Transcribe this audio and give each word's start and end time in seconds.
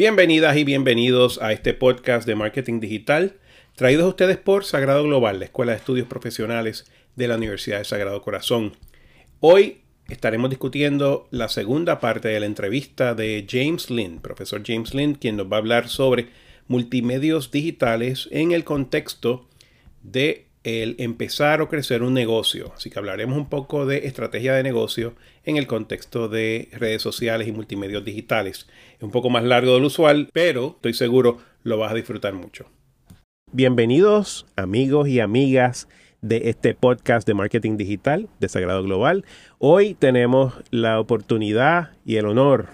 Bienvenidas 0.00 0.56
y 0.56 0.64
bienvenidos 0.64 1.42
a 1.42 1.52
este 1.52 1.74
podcast 1.74 2.26
de 2.26 2.34
marketing 2.34 2.80
digital, 2.80 3.36
traídos 3.76 4.06
a 4.06 4.08
ustedes 4.08 4.38
por 4.38 4.64
Sagrado 4.64 5.02
Global, 5.02 5.40
la 5.40 5.44
Escuela 5.44 5.72
de 5.72 5.78
Estudios 5.78 6.08
Profesionales 6.08 6.90
de 7.16 7.28
la 7.28 7.36
Universidad 7.36 7.76
de 7.76 7.84
Sagrado 7.84 8.22
Corazón. 8.22 8.72
Hoy 9.40 9.82
estaremos 10.08 10.48
discutiendo 10.48 11.28
la 11.30 11.50
segunda 11.50 12.00
parte 12.00 12.28
de 12.28 12.40
la 12.40 12.46
entrevista 12.46 13.14
de 13.14 13.46
James 13.46 13.90
Lynn, 13.90 14.20
profesor 14.20 14.62
James 14.64 14.94
Lynn, 14.94 15.16
quien 15.16 15.36
nos 15.36 15.52
va 15.52 15.56
a 15.56 15.58
hablar 15.58 15.90
sobre 15.90 16.28
multimedios 16.66 17.50
digitales 17.50 18.26
en 18.32 18.52
el 18.52 18.64
contexto 18.64 19.50
de 20.02 20.46
el 20.62 20.96
empezar 20.98 21.62
o 21.62 21.68
crecer 21.68 22.02
un 22.02 22.12
negocio. 22.12 22.72
Así 22.76 22.90
que 22.90 22.98
hablaremos 22.98 23.36
un 23.36 23.48
poco 23.48 23.86
de 23.86 24.06
estrategia 24.06 24.54
de 24.54 24.62
negocio 24.62 25.14
en 25.44 25.56
el 25.56 25.66
contexto 25.66 26.28
de 26.28 26.68
redes 26.72 27.00
sociales 27.00 27.48
y 27.48 27.52
multimedios 27.52 28.04
digitales. 28.04 28.66
Es 28.96 29.02
un 29.02 29.10
poco 29.10 29.30
más 29.30 29.44
largo 29.44 29.74
del 29.74 29.84
usual, 29.84 30.28
pero 30.32 30.74
estoy 30.76 30.94
seguro 30.94 31.38
lo 31.62 31.78
vas 31.78 31.92
a 31.92 31.94
disfrutar 31.94 32.34
mucho. 32.34 32.66
Bienvenidos 33.52 34.46
amigos 34.56 35.08
y 35.08 35.20
amigas 35.20 35.88
de 36.20 36.50
este 36.50 36.74
podcast 36.74 37.26
de 37.26 37.34
marketing 37.34 37.78
digital 37.78 38.28
de 38.38 38.48
Sagrado 38.50 38.82
Global. 38.82 39.24
Hoy 39.58 39.94
tenemos 39.94 40.54
la 40.70 41.00
oportunidad 41.00 41.92
y 42.04 42.16
el 42.16 42.26
honor 42.26 42.68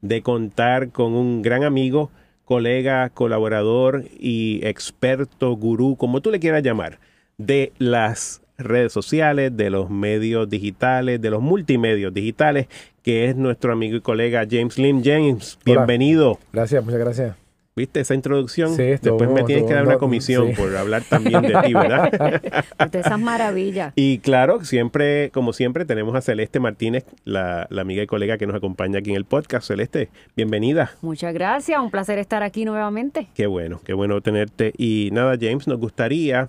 de 0.00 0.22
contar 0.22 0.92
con 0.92 1.14
un 1.14 1.42
gran 1.42 1.64
amigo, 1.64 2.12
colega, 2.44 3.10
colaborador 3.10 4.04
y 4.18 4.64
experto, 4.64 5.52
gurú, 5.56 5.96
como 5.96 6.20
tú 6.20 6.30
le 6.30 6.38
quieras 6.38 6.62
llamar 6.62 7.00
de 7.38 7.72
las 7.78 8.42
redes 8.58 8.92
sociales, 8.92 9.56
de 9.56 9.70
los 9.70 9.90
medios 9.90 10.48
digitales, 10.48 11.20
de 11.20 11.30
los 11.30 11.42
multimedios 11.42 12.14
digitales, 12.14 12.68
que 13.02 13.26
es 13.28 13.36
nuestro 13.36 13.72
amigo 13.72 13.96
y 13.96 14.00
colega 14.00 14.46
James 14.48 14.78
Lim. 14.78 15.02
James, 15.04 15.58
bienvenido. 15.64 16.38
Gracias, 16.52 16.84
muchas 16.84 17.00
gracias. 17.00 17.36
¿Viste 17.76 17.98
esa 17.98 18.14
introducción? 18.14 18.76
Sí, 18.76 18.84
Después 18.84 19.28
me 19.28 19.42
tienes 19.42 19.64
que 19.64 19.74
dar 19.74 19.84
una 19.84 19.98
comisión 19.98 20.52
por 20.54 20.76
hablar 20.76 21.02
también 21.02 21.42
de 21.42 21.56
ti, 21.64 21.74
¿verdad? 21.74 22.40
de 22.92 23.00
esas 23.00 23.18
maravillas. 23.18 23.92
Y 23.96 24.18
claro, 24.18 24.64
siempre, 24.64 25.30
como 25.30 25.52
siempre, 25.52 25.84
tenemos 25.84 26.14
a 26.14 26.20
Celeste 26.20 26.60
Martínez, 26.60 27.04
la, 27.24 27.66
la, 27.70 27.82
amiga 27.82 28.00
y 28.04 28.06
colega 28.06 28.38
que 28.38 28.46
nos 28.46 28.54
acompaña 28.54 29.00
aquí 29.00 29.10
en 29.10 29.16
el 29.16 29.24
podcast. 29.24 29.66
Celeste, 29.66 30.08
bienvenida. 30.36 30.92
Muchas 31.02 31.34
gracias, 31.34 31.80
un 31.80 31.90
placer 31.90 32.20
estar 32.20 32.44
aquí 32.44 32.64
nuevamente. 32.64 33.26
Qué 33.34 33.48
bueno, 33.48 33.80
qué 33.84 33.92
bueno 33.92 34.20
tenerte. 34.20 34.72
Y 34.78 35.08
nada, 35.10 35.36
James, 35.40 35.66
nos 35.66 35.80
gustaría 35.80 36.48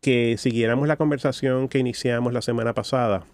que 0.00 0.36
siguiéramos 0.38 0.88
la 0.88 0.96
conversación 0.96 1.68
que 1.68 1.78
iniciamos 1.78 2.32
la 2.32 2.42
semana 2.42 2.74
pasada 2.74 3.24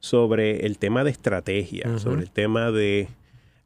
sobre 0.00 0.66
el 0.66 0.78
tema 0.78 1.04
de 1.04 1.10
estrategia, 1.10 1.98
sobre 1.98 2.22
el 2.22 2.30
tema 2.30 2.70
de, 2.70 3.08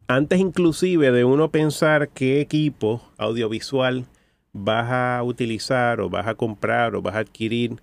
antes 0.07 0.39
inclusive 0.39 1.11
de 1.11 1.25
uno 1.25 1.51
pensar 1.51 2.11
qué 2.11 2.41
equipo 2.41 3.03
audiovisual 3.17 4.05
vas 4.53 4.91
a 4.91 5.23
utilizar 5.23 6.01
o 6.01 6.11
vas 6.11 6.27
a 6.27 6.35
comprar 6.35 6.95
o 6.95 7.03
vas 7.03 7.15
a 7.15 7.21
adquirir, 7.21 7.77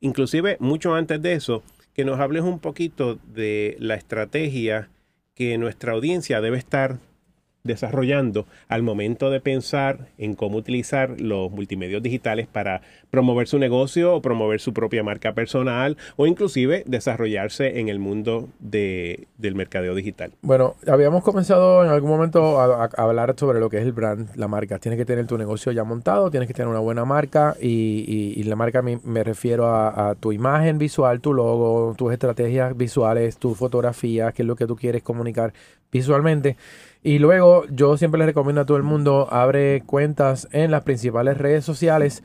inclusive 0.00 0.56
mucho 0.60 0.94
antes 0.94 1.20
de 1.22 1.32
eso, 1.32 1.62
que 1.94 2.04
nos 2.04 2.20
hables 2.20 2.42
un 2.42 2.58
poquito 2.58 3.18
de 3.34 3.76
la 3.78 3.94
estrategia 3.94 4.88
que 5.34 5.56
nuestra 5.58 5.92
audiencia 5.92 6.40
debe 6.40 6.58
estar 6.58 6.98
desarrollando 7.64 8.46
al 8.68 8.82
momento 8.82 9.30
de 9.30 9.40
pensar 9.40 10.08
en 10.18 10.34
cómo 10.34 10.56
utilizar 10.56 11.20
los 11.20 11.50
multimedios 11.50 12.02
digitales 12.02 12.46
para 12.46 12.82
promover 13.10 13.48
su 13.48 13.58
negocio 13.58 14.14
o 14.14 14.22
promover 14.22 14.60
su 14.60 14.72
propia 14.72 15.02
marca 15.02 15.34
personal 15.34 15.96
o 16.16 16.26
inclusive 16.26 16.84
desarrollarse 16.86 17.80
en 17.80 17.88
el 17.88 17.98
mundo 17.98 18.48
de, 18.60 19.26
del 19.38 19.54
mercadeo 19.54 19.94
digital. 19.94 20.32
Bueno, 20.42 20.76
habíamos 20.86 21.22
comenzado 21.22 21.84
en 21.84 21.90
algún 21.90 22.10
momento 22.10 22.60
a, 22.60 22.84
hablar 22.96 23.34
sobre 23.36 23.60
lo 23.60 23.68
que 23.68 23.78
es 23.78 23.84
el 23.84 23.92
brand, 23.92 24.34
la 24.36 24.48
marca. 24.48 24.78
Tienes 24.78 24.98
que 24.98 25.04
tener 25.04 25.26
tu 25.26 25.36
negocio 25.36 25.72
ya 25.72 25.84
montado, 25.84 26.30
tienes 26.30 26.46
que 26.46 26.54
tener 26.54 26.68
una 26.68 26.80
buena 26.80 27.04
marca 27.04 27.56
y, 27.60 28.42
la 28.50 28.56
marca 28.56 28.82
me, 28.82 28.98
me 29.04 29.22
refiero 29.22 29.66
a, 29.66 30.10
a, 30.10 30.14
tu 30.16 30.32
imagen 30.32 30.78
visual, 30.78 31.20
tu 31.20 31.32
logo, 31.32 31.94
tus 31.96 32.12
estrategias 32.12 32.76
visuales, 32.76 33.36
tu 33.36 33.54
fotografía, 33.54 34.32
qué 34.32 34.42
es 34.42 34.46
lo 34.46 34.56
que 34.56 34.66
tú 34.66 34.74
quieres 34.74 35.04
comunicar 35.04 35.52
visualmente. 35.92 36.56
Y 37.02 37.18
luego 37.18 37.64
yo 37.70 37.96
siempre 37.96 38.18
les 38.18 38.26
recomiendo 38.26 38.60
a 38.60 38.66
todo 38.66 38.76
el 38.76 38.82
mundo, 38.82 39.28
abre 39.30 39.82
cuentas 39.86 40.48
en 40.52 40.70
las 40.70 40.82
principales 40.82 41.38
redes 41.38 41.64
sociales, 41.64 42.22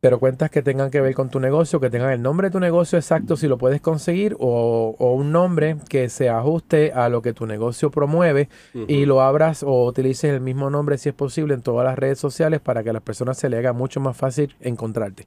pero 0.00 0.20
cuentas 0.20 0.50
que 0.50 0.62
tengan 0.62 0.90
que 0.90 1.00
ver 1.00 1.12
con 1.12 1.28
tu 1.28 1.38
negocio, 1.40 1.80
que 1.80 1.90
tengan 1.90 2.12
el 2.12 2.22
nombre 2.22 2.48
de 2.48 2.52
tu 2.52 2.60
negocio 2.60 2.98
exacto 2.98 3.36
si 3.36 3.48
lo 3.48 3.58
puedes 3.58 3.80
conseguir 3.80 4.36
o, 4.38 4.94
un 4.98 5.32
nombre 5.32 5.76
que 5.88 6.08
se 6.08 6.30
ajuste 6.30 6.92
a 6.92 7.08
lo 7.08 7.20
que 7.20 7.34
tu 7.34 7.46
negocio 7.46 7.90
promueve 7.90 8.48
y 8.86 9.04
lo 9.06 9.20
abras 9.20 9.62
o 9.62 9.84
utilices 9.86 10.32
el 10.32 10.40
mismo 10.40 10.70
nombre 10.70 10.96
si 10.96 11.08
es 11.08 11.14
posible 11.14 11.54
en 11.54 11.62
todas 11.62 11.84
las 11.84 11.98
redes 11.98 12.18
sociales 12.18 12.60
para 12.60 12.82
que 12.82 12.90
a 12.90 12.92
las 12.92 13.02
personas 13.02 13.38
se 13.38 13.48
le 13.48 13.58
haga 13.58 13.72
mucho 13.72 14.00
más 14.00 14.16
fácil 14.16 14.54
encontrarte. 14.60 15.26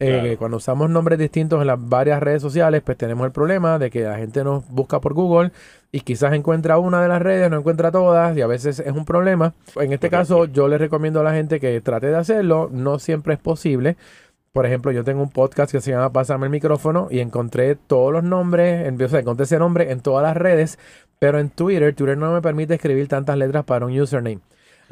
Eh, 0.00 0.36
cuando 0.38 0.58
usamos 0.58 0.88
nombres 0.88 1.18
distintos 1.18 1.60
en 1.60 1.66
las 1.66 1.88
varias 1.88 2.22
redes 2.22 2.40
sociales, 2.40 2.82
pues 2.84 2.96
tenemos 2.96 3.26
el 3.26 3.32
problema 3.32 3.78
de 3.78 3.90
que 3.90 4.02
la 4.02 4.16
gente 4.16 4.44
nos 4.44 4.68
busca 4.68 5.00
por 5.00 5.12
Google 5.12 5.50
y 5.90 6.00
quizás 6.00 6.34
encuentra 6.34 6.78
una 6.78 7.02
de 7.02 7.08
las 7.08 7.20
redes, 7.20 7.50
no 7.50 7.58
encuentra 7.58 7.90
todas 7.90 8.36
y 8.36 8.40
a 8.40 8.46
veces 8.46 8.78
es 8.78 8.92
un 8.92 9.04
problema. 9.04 9.54
En 9.76 9.92
este 9.92 10.08
caso, 10.08 10.44
yo 10.44 10.68
le 10.68 10.78
recomiendo 10.78 11.20
a 11.20 11.24
la 11.24 11.32
gente 11.32 11.58
que 11.58 11.80
trate 11.80 12.08
de 12.08 12.16
hacerlo. 12.16 12.68
No 12.72 12.98
siempre 13.00 13.34
es 13.34 13.40
posible. 13.40 13.96
Por 14.52 14.66
ejemplo, 14.66 14.92
yo 14.92 15.04
tengo 15.04 15.22
un 15.22 15.30
podcast 15.30 15.72
que 15.72 15.80
se 15.80 15.90
llama 15.90 16.12
Pásame 16.12 16.46
el 16.46 16.50
micrófono 16.50 17.08
y 17.10 17.20
encontré 17.20 17.74
todos 17.74 18.12
los 18.12 18.24
nombres, 18.24 18.86
en, 18.86 19.00
o 19.02 19.08
sea, 19.08 19.20
encontré 19.20 19.44
ese 19.44 19.58
nombre 19.58 19.90
en 19.90 20.00
todas 20.00 20.22
las 20.22 20.36
redes, 20.36 20.78
pero 21.18 21.38
en 21.38 21.50
Twitter, 21.50 21.94
Twitter 21.94 22.16
no 22.16 22.32
me 22.32 22.40
permite 22.40 22.74
escribir 22.74 23.08
tantas 23.08 23.36
letras 23.36 23.64
para 23.64 23.86
un 23.86 23.98
username. 23.98 24.40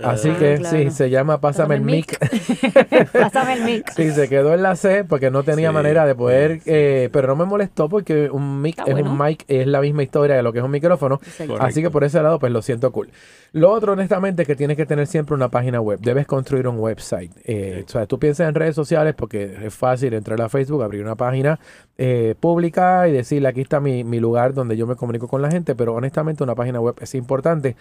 Así 0.03 0.29
ah, 0.29 0.37
que 0.39 0.65
sí, 0.65 0.91
se 0.91 1.09
llama 1.09 1.41
Pásame 1.41 1.77
el 1.77 1.81
mic. 1.81 2.19
Pásame 3.13 3.55
el 3.55 3.65
mic. 3.65 3.91
sí, 3.93 4.11
se 4.11 4.29
quedó 4.29 4.53
en 4.53 4.63
la 4.63 4.77
C 4.77 5.05
porque 5.05 5.31
no 5.31 5.43
tenía 5.43 5.73
manera 5.73 6.05
de 6.05 6.15
poder, 6.15 6.61
eh, 6.67 7.09
pero 7.13 7.29
no 7.29 7.37
me 7.37 7.47
molestó 7.47 7.89
porque 7.89 8.29
un 8.31 8.61
mic 8.61 8.83
es 8.87 8.95
un 8.95 9.19
mic, 9.19 9.45
es 9.49 9.67
la 9.67 9.81
misma 9.81 10.03
historia 10.03 10.37
de 10.37 10.43
lo 10.43 10.53
que 10.53 10.59
es 10.59 10.65
un 10.65 10.71
micrófono. 10.71 11.21
Así 11.61 11.81
que 11.81 11.91
por 11.91 12.05
ese 12.05 12.23
lado, 12.23 12.39
pues 12.39 12.53
lo 12.53 12.61
siento 12.61 12.93
cool. 12.93 13.11
Lo 13.53 13.71
otro, 13.71 13.95
honestamente, 13.95 14.43
es 14.43 14.49
que 14.49 14.55
tienes 14.55 14.77
que 14.77 14.85
tener 14.85 15.07
siempre 15.07 15.35
una 15.35 15.49
página 15.49 15.81
web. 15.81 15.99
Debes 16.01 16.27
construir 16.27 16.69
un 16.69 16.79
website. 16.79 17.33
Eh, 17.45 17.85
o 17.87 17.91
sea, 17.91 18.07
tú 18.07 18.19
piensas 18.19 18.49
en 18.49 18.55
redes 18.55 18.75
sociales 18.75 19.15
porque 19.15 19.57
es 19.65 19.75
fácil 19.75 20.13
entrar 20.13 20.41
a 20.43 20.51
Facebook, 20.51 20.83
abrir 20.83 21.03
una 21.03 21.15
página 21.15 21.59
eh, 21.97 22.35
pública 22.39 23.09
y 23.09 23.13
decirle 23.13 23.49
aquí 23.49 23.63
está 23.63 23.81
mi, 23.81 24.05
mi 24.05 24.21
lugar 24.21 24.53
donde 24.53 24.77
yo 24.77 24.87
me 24.87 24.95
comunico 24.95 25.27
con 25.27 25.41
la 25.41 25.51
gente, 25.51 25.75
pero 25.75 25.95
honestamente 25.95 26.45
una 26.45 26.55
página 26.55 26.81
web 26.81 26.97
es 27.01 27.15
importante 27.15 27.77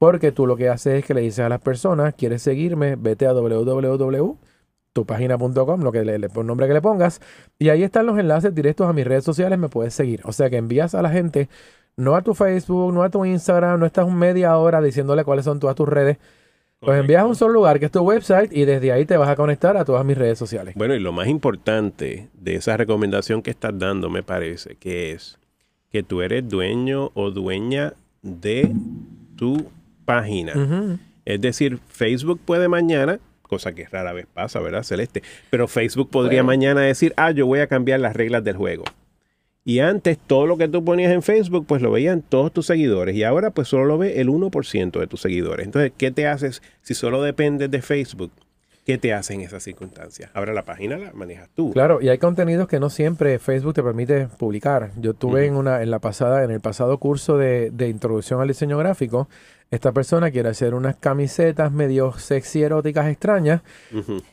porque 0.00 0.32
tú 0.32 0.46
lo 0.46 0.56
que 0.56 0.70
haces 0.70 1.00
es 1.00 1.04
que 1.04 1.12
le 1.12 1.20
dices 1.20 1.40
a 1.40 1.50
las 1.50 1.60
personas, 1.60 2.14
quieres 2.14 2.40
seguirme, 2.40 2.96
vete 2.96 3.26
a 3.26 3.34
www.tupagina.com, 3.34 5.82
lo 5.82 5.92
que 5.92 6.06
le, 6.06 6.14
el 6.14 6.30
nombre 6.42 6.66
que 6.66 6.72
le 6.72 6.80
pongas, 6.80 7.20
y 7.58 7.68
ahí 7.68 7.82
están 7.82 8.06
los 8.06 8.18
enlaces 8.18 8.54
directos 8.54 8.88
a 8.88 8.94
mis 8.94 9.06
redes 9.06 9.24
sociales, 9.24 9.58
me 9.58 9.68
puedes 9.68 9.92
seguir. 9.92 10.22
O 10.24 10.32
sea 10.32 10.48
que 10.48 10.56
envías 10.56 10.94
a 10.94 11.02
la 11.02 11.10
gente, 11.10 11.50
no 11.98 12.16
a 12.16 12.22
tu 12.22 12.32
Facebook, 12.32 12.94
no 12.94 13.02
a 13.02 13.10
tu 13.10 13.26
Instagram, 13.26 13.78
no 13.78 13.84
estás 13.84 14.10
media 14.10 14.56
hora 14.56 14.80
diciéndole 14.80 15.22
cuáles 15.22 15.44
son 15.44 15.60
todas 15.60 15.76
tus 15.76 15.86
redes. 15.86 16.16
Pues 16.78 16.98
envías 16.98 17.20
a 17.20 17.26
un 17.26 17.36
solo 17.36 17.52
lugar 17.52 17.78
que 17.78 17.84
es 17.84 17.92
tu 17.92 18.00
website 18.00 18.50
y 18.54 18.64
desde 18.64 18.92
ahí 18.92 19.04
te 19.04 19.18
vas 19.18 19.28
a 19.28 19.36
conectar 19.36 19.76
a 19.76 19.84
todas 19.84 20.02
mis 20.06 20.16
redes 20.16 20.38
sociales. 20.38 20.76
Bueno, 20.76 20.94
y 20.94 20.98
lo 20.98 21.12
más 21.12 21.28
importante 21.28 22.30
de 22.32 22.54
esa 22.54 22.78
recomendación 22.78 23.42
que 23.42 23.50
estás 23.50 23.78
dando, 23.78 24.08
me 24.08 24.22
parece, 24.22 24.76
que 24.76 25.12
es 25.12 25.38
que 25.90 26.02
tú 26.02 26.22
eres 26.22 26.48
dueño 26.48 27.10
o 27.12 27.30
dueña 27.30 27.92
de 28.22 28.72
tu 29.36 29.66
página. 30.04 30.98
Es 31.24 31.40
decir, 31.40 31.78
Facebook 31.88 32.40
puede 32.44 32.68
mañana, 32.68 33.20
cosa 33.42 33.72
que 33.72 33.86
rara 33.86 34.12
vez 34.12 34.26
pasa, 34.32 34.60
¿verdad, 34.60 34.82
Celeste? 34.82 35.22
Pero 35.50 35.68
Facebook 35.68 36.10
podría 36.10 36.42
mañana 36.42 36.80
decir, 36.80 37.12
ah, 37.16 37.30
yo 37.30 37.46
voy 37.46 37.60
a 37.60 37.66
cambiar 37.66 38.00
las 38.00 38.14
reglas 38.16 38.42
del 38.44 38.56
juego. 38.56 38.84
Y 39.62 39.80
antes 39.80 40.18
todo 40.18 40.46
lo 40.46 40.56
que 40.56 40.68
tú 40.68 40.84
ponías 40.84 41.12
en 41.12 41.22
Facebook, 41.22 41.66
pues 41.66 41.82
lo 41.82 41.90
veían 41.90 42.22
todos 42.22 42.52
tus 42.52 42.66
seguidores. 42.66 43.14
Y 43.14 43.24
ahora 43.24 43.50
pues 43.50 43.68
solo 43.68 43.84
lo 43.84 43.98
ve 43.98 44.20
el 44.20 44.28
1% 44.28 44.98
de 44.98 45.06
tus 45.06 45.20
seguidores. 45.20 45.66
Entonces, 45.66 45.92
¿qué 45.96 46.10
te 46.10 46.26
haces 46.26 46.62
si 46.80 46.94
solo 46.94 47.22
dependes 47.22 47.70
de 47.70 47.82
Facebook? 47.82 48.32
¿Qué 48.86 48.96
te 48.96 49.12
hace 49.12 49.34
en 49.34 49.42
esas 49.42 49.62
circunstancias? 49.62 50.30
Ahora 50.32 50.54
la 50.54 50.64
página 50.64 50.96
la 50.96 51.12
manejas 51.12 51.50
tú. 51.54 51.72
Claro, 51.72 52.00
y 52.00 52.08
hay 52.08 52.16
contenidos 52.16 52.66
que 52.66 52.80
no 52.80 52.88
siempre 52.88 53.38
Facebook 53.38 53.74
te 53.74 53.82
permite 53.82 54.26
publicar. 54.38 54.92
Yo 54.96 55.12
tuve 55.12 55.46
en 55.46 55.54
una, 55.54 55.82
en 55.82 55.90
la 55.90 55.98
pasada, 55.98 56.42
en 56.42 56.50
el 56.50 56.60
pasado 56.60 56.98
curso 56.98 57.36
de, 57.36 57.70
de 57.70 57.88
introducción 57.88 58.40
al 58.40 58.48
diseño 58.48 58.78
gráfico, 58.78 59.28
esta 59.70 59.92
persona 59.92 60.32
quiere 60.32 60.48
hacer 60.48 60.74
unas 60.74 60.96
camisetas 60.96 61.70
medio 61.70 62.12
sexy 62.18 62.64
eróticas 62.64 63.06
extrañas 63.06 63.62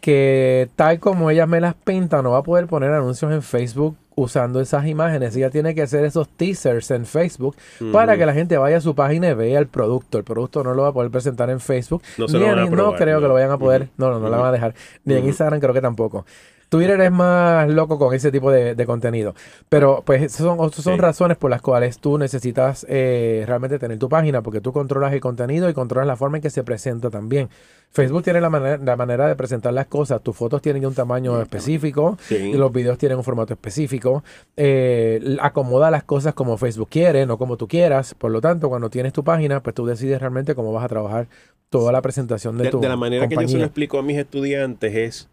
que 0.01 0.67
tal 0.75 0.99
como 0.99 1.29
ella 1.29 1.45
me 1.45 1.61
las 1.61 1.75
pinta 1.75 2.23
no 2.23 2.31
va 2.31 2.39
a 2.39 2.43
poder 2.43 2.65
poner 2.65 2.91
anuncios 2.91 3.31
en 3.31 3.43
Facebook 3.43 3.95
usando 4.15 4.59
esas 4.59 4.87
imágenes. 4.87 5.35
Ella 5.35 5.51
tiene 5.51 5.75
que 5.75 5.83
hacer 5.83 6.03
esos 6.05 6.27
teasers 6.27 6.89
en 6.89 7.05
Facebook 7.05 7.55
para 7.91 8.17
que 8.17 8.25
la 8.25 8.33
gente 8.33 8.57
vaya 8.57 8.77
a 8.77 8.81
su 8.81 8.95
página 8.95 9.29
y 9.29 9.33
vea 9.35 9.59
el 9.59 9.67
producto. 9.67 10.17
El 10.17 10.23
producto 10.23 10.63
no 10.63 10.73
lo 10.73 10.81
va 10.81 10.87
a 10.87 10.93
poder 10.93 11.11
presentar 11.11 11.51
en 11.51 11.59
Facebook. 11.59 12.01
No, 12.17 12.25
no 12.25 12.95
creo 12.95 13.21
que 13.21 13.27
lo 13.27 13.33
vayan 13.35 13.51
a 13.51 13.59
poder. 13.59 13.89
No, 13.97 14.09
no, 14.09 14.19
no 14.19 14.29
la 14.29 14.37
van 14.37 14.47
a 14.47 14.51
dejar. 14.51 14.73
Ni 15.05 15.13
en 15.13 15.25
Instagram 15.27 15.59
creo 15.59 15.73
que 15.73 15.81
tampoco. 15.81 16.25
Twitter 16.69 16.99
es 17.01 17.11
más 17.11 17.69
loco 17.69 17.97
con 17.97 18.13
ese 18.13 18.31
tipo 18.31 18.51
de, 18.51 18.75
de 18.75 18.85
contenido. 18.85 19.33
Pero 19.69 20.03
pues 20.05 20.21
esas 20.21 20.39
son, 20.45 20.59
esas 20.67 20.83
son 20.83 20.95
Sí. 20.95 20.99
razones 21.01 21.37
por 21.37 21.49
las 21.49 21.61
cuales 21.61 21.99
tú 21.99 22.17
necesitas 22.17 22.85
eh, 22.89 23.43
realmente 23.47 23.79
tener 23.79 23.97
tu 23.99 24.09
página, 24.09 24.41
porque 24.41 24.61
tú 24.61 24.73
controlas 24.73 25.13
el 25.13 25.19
contenido 25.21 25.69
y 25.69 25.73
controlas 25.73 26.07
la 26.07 26.15
forma 26.15 26.37
en 26.37 26.43
que 26.43 26.49
se 26.49 26.63
presenta 26.63 27.09
también. 27.09 27.49
Facebook 27.89 28.23
tiene 28.23 28.41
la 28.41 28.49
manera, 28.49 28.77
la 28.83 28.95
manera 28.97 29.27
de 29.27 29.35
presentar 29.37 29.71
las 29.73 29.87
cosas. 29.87 30.21
Tus 30.21 30.35
fotos 30.35 30.61
tienen 30.61 30.85
un 30.85 30.93
tamaño 30.93 31.41
específico. 31.41 32.17
Sí. 32.21 32.35
Y 32.35 32.53
los 32.53 32.71
videos 32.73 32.97
tienen 32.97 33.17
un 33.17 33.23
formato 33.23 33.53
específico. 33.53 34.23
Eh, 34.57 35.37
acomoda 35.41 35.89
las 35.89 36.03
cosas 36.03 36.33
como 36.33 36.57
Facebook 36.57 36.89
quiere, 36.89 37.25
no 37.25 37.37
como 37.37 37.55
tú 37.55 37.67
quieras. 37.67 38.13
Por 38.13 38.31
lo 38.31 38.41
tanto, 38.41 38.67
cuando 38.67 38.89
tienes 38.89 39.13
tu 39.13 39.23
página, 39.23 39.61
pues 39.63 39.73
tú 39.73 39.85
decides 39.85 40.19
realmente 40.19 40.53
cómo 40.53 40.73
vas 40.73 40.83
a 40.83 40.89
trabajar 40.89 41.27
toda 41.69 41.91
la 41.93 42.01
presentación 42.01 42.57
de, 42.57 42.65
De, 42.65 42.69
tu 42.71 42.79
de 42.81 42.89
la 42.89 42.97
manera 42.97 43.27
que 43.29 43.35
yo 43.35 43.47
se 43.47 43.57
lo 43.57 43.63
explico 43.65 43.99
a 43.99 44.03
mis 44.03 44.17
estudiantes 44.17 44.93
es 44.95 45.29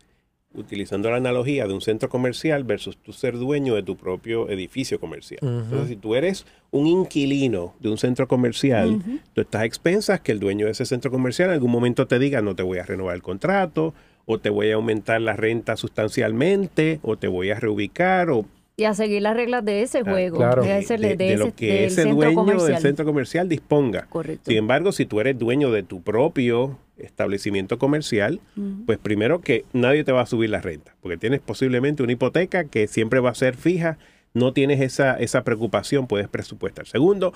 utilizando 0.54 1.10
la 1.10 1.16
analogía 1.16 1.66
de 1.66 1.74
un 1.74 1.80
centro 1.80 2.08
comercial 2.08 2.64
versus 2.64 2.96
tú 2.96 3.12
ser 3.12 3.36
dueño 3.36 3.74
de 3.74 3.82
tu 3.82 3.96
propio 3.96 4.48
edificio 4.48 5.00
comercial. 5.00 5.40
Entonces, 5.42 5.88
si 5.88 5.96
tú 5.96 6.14
eres 6.14 6.46
un 6.70 6.86
inquilino 6.86 7.74
de 7.80 7.88
un 7.90 7.98
centro 7.98 8.28
comercial, 8.28 8.90
Ujú. 8.96 9.18
tú 9.32 9.40
estás 9.40 9.62
a 9.62 9.64
expensas 9.64 10.20
que 10.20 10.32
el 10.32 10.40
dueño 10.40 10.66
de 10.66 10.72
ese 10.72 10.86
centro 10.86 11.10
comercial 11.10 11.48
en 11.48 11.54
algún 11.54 11.70
momento 11.70 12.06
te 12.06 12.18
diga 12.18 12.40
no 12.42 12.54
te 12.54 12.62
voy 12.62 12.78
a 12.78 12.84
renovar 12.84 13.14
el 13.16 13.22
contrato, 13.22 13.94
o 14.26 14.38
te 14.38 14.48
voy 14.50 14.70
a 14.70 14.74
aumentar 14.76 15.20
la 15.20 15.34
renta 15.34 15.76
sustancialmente, 15.76 16.98
o 17.02 17.16
te 17.16 17.28
voy 17.28 17.50
a 17.50 17.60
reubicar, 17.60 18.30
o 18.30 18.46
Y 18.76 18.84
a 18.84 18.94
seguir 18.94 19.22
las 19.22 19.36
reglas 19.36 19.64
de 19.64 19.82
ese 19.82 20.02
juego. 20.02 20.38
claro. 20.38 20.62
de, 20.62 20.68
de, 20.68 20.78
ese- 20.78 20.96
de- 20.98 21.08
de 21.10 21.16
de 21.16 21.34
ese- 21.34 21.44
lo 21.44 21.54
que 21.54 21.84
ese 21.84 22.04
dueño 22.06 22.34
comercial. 22.34 22.72
del 22.72 22.78
centro 22.82 23.04
comercial 23.04 23.48
disponga. 23.48 24.06
Correcto. 24.08 24.44
Sin 24.50 24.56
embargo, 24.58 24.90
si 24.92 25.06
tú 25.06 25.20
eres 25.20 25.38
dueño 25.38 25.70
de 25.70 25.82
tu 25.84 26.02
propio 26.02 26.78
establecimiento 26.96 27.78
comercial, 27.78 28.40
pues 28.86 28.98
primero 28.98 29.40
que 29.40 29.64
nadie 29.72 30.04
te 30.04 30.12
va 30.12 30.22
a 30.22 30.26
subir 30.26 30.50
la 30.50 30.60
renta, 30.60 30.94
porque 31.00 31.16
tienes 31.16 31.40
posiblemente 31.40 32.02
una 32.02 32.12
hipoteca 32.12 32.64
que 32.64 32.86
siempre 32.86 33.20
va 33.20 33.30
a 33.30 33.34
ser 33.34 33.56
fija, 33.56 33.98
no 34.32 34.52
tienes 34.52 34.80
esa, 34.80 35.14
esa 35.16 35.44
preocupación, 35.44 36.06
puedes 36.06 36.28
presupuestar. 36.28 36.86
Segundo, 36.86 37.32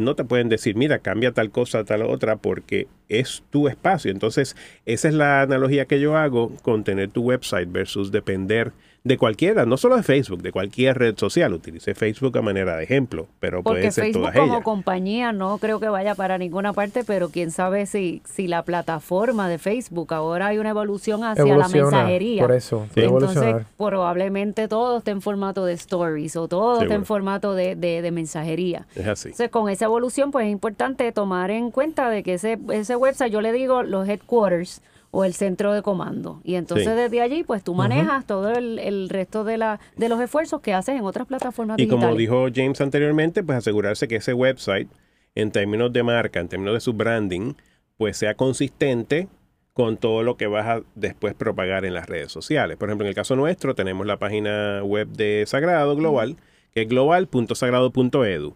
no 0.00 0.16
te 0.16 0.24
pueden 0.24 0.48
decir, 0.48 0.76
mira, 0.76 0.98
cambia 0.98 1.32
tal 1.32 1.50
cosa, 1.50 1.84
tal 1.84 2.02
otra, 2.02 2.36
porque 2.36 2.88
es 3.08 3.44
tu 3.50 3.68
espacio. 3.68 4.10
Entonces, 4.10 4.56
esa 4.86 5.08
es 5.08 5.14
la 5.14 5.42
analogía 5.42 5.84
que 5.84 6.00
yo 6.00 6.16
hago 6.16 6.56
con 6.62 6.84
tener 6.84 7.10
tu 7.10 7.22
website 7.22 7.70
versus 7.70 8.10
depender 8.10 8.72
de 9.02 9.16
cualquiera, 9.16 9.64
no 9.64 9.78
solo 9.78 9.96
de 9.96 10.02
Facebook, 10.02 10.42
de 10.42 10.52
cualquier 10.52 10.98
red 10.98 11.16
social. 11.16 11.54
Utilice 11.54 11.94
Facebook 11.94 12.36
a 12.36 12.42
manera 12.42 12.76
de 12.76 12.84
ejemplo, 12.84 13.28
pero 13.40 13.62
Porque 13.62 13.80
puede 13.80 13.92
ser 13.92 14.04
Facebook 14.04 14.22
todas 14.24 14.36
como 14.36 14.52
ellas. 14.52 14.64
compañía 14.64 15.32
no 15.32 15.56
creo 15.56 15.80
que 15.80 15.88
vaya 15.88 16.14
para 16.14 16.36
ninguna 16.36 16.74
parte, 16.74 17.02
pero 17.04 17.30
quién 17.30 17.50
sabe 17.50 17.86
si, 17.86 18.20
si 18.26 18.46
la 18.46 18.62
plataforma 18.62 19.48
de 19.48 19.56
Facebook 19.58 20.12
ahora 20.12 20.48
hay 20.48 20.58
una 20.58 20.68
evolución 20.70 21.24
hacia 21.24 21.44
la 21.56 21.68
mensajería. 21.68 22.42
Por 22.42 22.52
eso, 22.52 22.86
Sí. 22.94 23.00
Entonces, 23.00 23.56
probablemente 23.78 24.68
todo 24.68 24.98
esté 24.98 25.10
en 25.12 25.22
formato 25.22 25.64
de 25.64 25.72
stories 25.74 26.36
o 26.36 26.46
todo 26.48 26.82
esté 26.82 26.94
en 26.94 27.04
formato 27.06 27.54
de, 27.54 27.76
de- 27.76 28.02
de 28.02 28.10
mensajería. 28.10 28.86
Es 28.94 29.06
así. 29.06 29.28
Entonces, 29.28 29.48
con 29.50 29.68
esa 29.70 29.86
evolución, 29.86 30.30
pues 30.30 30.46
es 30.46 30.52
importante 30.52 31.10
tomar 31.12 31.50
en 31.50 31.70
cuenta 31.70 32.10
de 32.10 32.22
que 32.22 32.34
ese, 32.34 32.58
ese 32.70 32.96
website, 32.96 33.32
yo 33.32 33.40
le 33.40 33.52
digo 33.52 33.82
los 33.82 34.06
headquarters 34.08 34.82
o 35.12 35.24
el 35.24 35.34
centro 35.34 35.72
de 35.72 35.82
comando. 35.82 36.40
Y 36.44 36.54
entonces 36.54 36.86
Sí. 36.88 36.94
desde 36.94 37.20
allí, 37.20 37.42
pues 37.42 37.64
tú 37.64 37.74
manejas 37.74 38.26
todo 38.26 38.50
el, 38.52 38.78
el 38.78 39.08
resto 39.08 39.42
de, 39.44 39.58
la, 39.58 39.80
de 39.96 40.08
los 40.08 40.20
esfuerzos 40.20 40.60
que 40.60 40.72
haces 40.72 40.96
en 40.96 41.04
otras 41.04 41.26
plataformas 41.26 41.78
Y 41.78 41.82
digitales. 41.82 42.04
como 42.04 42.16
dijo 42.16 42.46
James 42.54 42.80
anteriormente, 42.80 43.42
pues 43.42 43.58
asegurarse 43.58 44.06
que 44.06 44.16
ese 44.16 44.34
website, 44.34 44.88
en 45.34 45.50
términos 45.50 45.92
de 45.92 46.02
marca, 46.02 46.38
en 46.40 46.48
términos 46.48 46.74
de 46.74 46.80
su 46.80 46.92
branding, 46.92 47.54
pues 47.96 48.16
sea 48.16 48.34
consistente 48.34 49.28
con 49.72 49.96
todo 49.96 50.22
lo 50.22 50.36
que 50.36 50.46
vas 50.46 50.66
a 50.66 50.82
después 50.94 51.34
propagar 51.34 51.84
en 51.84 51.94
las 51.94 52.06
redes 52.08 52.30
sociales. 52.30 52.76
Por 52.76 52.88
ejemplo, 52.88 53.04
en 53.06 53.08
el 53.08 53.14
caso 53.14 53.34
nuestro 53.36 53.74
tenemos 53.74 54.06
la 54.06 54.16
página 54.18 54.82
web 54.84 55.08
de 55.08 55.44
Sagrado 55.46 55.96
Global, 55.96 56.36
que 56.72 56.82
es 56.82 56.88
global.sagrado.edu. 56.88 58.54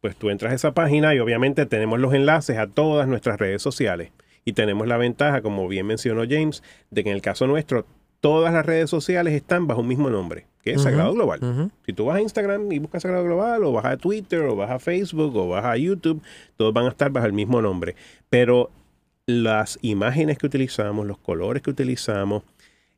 Pues 0.00 0.16
tú 0.16 0.28
entras 0.30 0.52
a 0.52 0.54
esa 0.54 0.74
página 0.74 1.14
y 1.14 1.18
obviamente 1.18 1.64
tenemos 1.66 1.98
los 1.98 2.12
enlaces 2.12 2.58
a 2.58 2.66
todas 2.66 3.08
nuestras 3.08 3.38
redes 3.38 3.62
sociales. 3.62 4.10
Y 4.44 4.52
tenemos 4.52 4.86
la 4.86 4.96
ventaja, 4.96 5.42
como 5.42 5.66
bien 5.68 5.86
mencionó 5.86 6.22
James, 6.28 6.62
de 6.90 7.02
que 7.02 7.10
en 7.10 7.16
el 7.16 7.22
caso 7.22 7.46
nuestro, 7.46 7.86
todas 8.20 8.52
las 8.52 8.64
redes 8.64 8.90
sociales 8.90 9.34
están 9.34 9.66
bajo 9.66 9.80
un 9.80 9.88
mismo 9.88 10.10
nombre, 10.10 10.46
que 10.62 10.72
es 10.72 10.82
Sagrado 10.82 11.12
Global. 11.12 11.70
Si 11.84 11.92
tú 11.92 12.06
vas 12.06 12.16
a 12.16 12.20
Instagram 12.22 12.72
y 12.72 12.78
buscas 12.78 13.02
Sagrado 13.02 13.24
Global, 13.24 13.64
o 13.64 13.72
vas 13.72 13.84
a 13.84 13.96
Twitter, 13.96 14.40
o 14.42 14.56
vas 14.56 14.70
a 14.70 14.78
Facebook, 14.78 15.36
o 15.36 15.48
vas 15.48 15.64
a 15.64 15.76
YouTube, 15.76 16.22
todos 16.56 16.72
van 16.72 16.86
a 16.86 16.88
estar 16.88 17.10
bajo 17.10 17.26
el 17.26 17.32
mismo 17.32 17.60
nombre. 17.60 17.96
Pero 18.30 18.70
las 19.26 19.78
imágenes 19.82 20.38
que 20.38 20.46
utilizamos, 20.46 21.06
los 21.06 21.18
colores 21.18 21.62
que 21.62 21.70
utilizamos, 21.70 22.42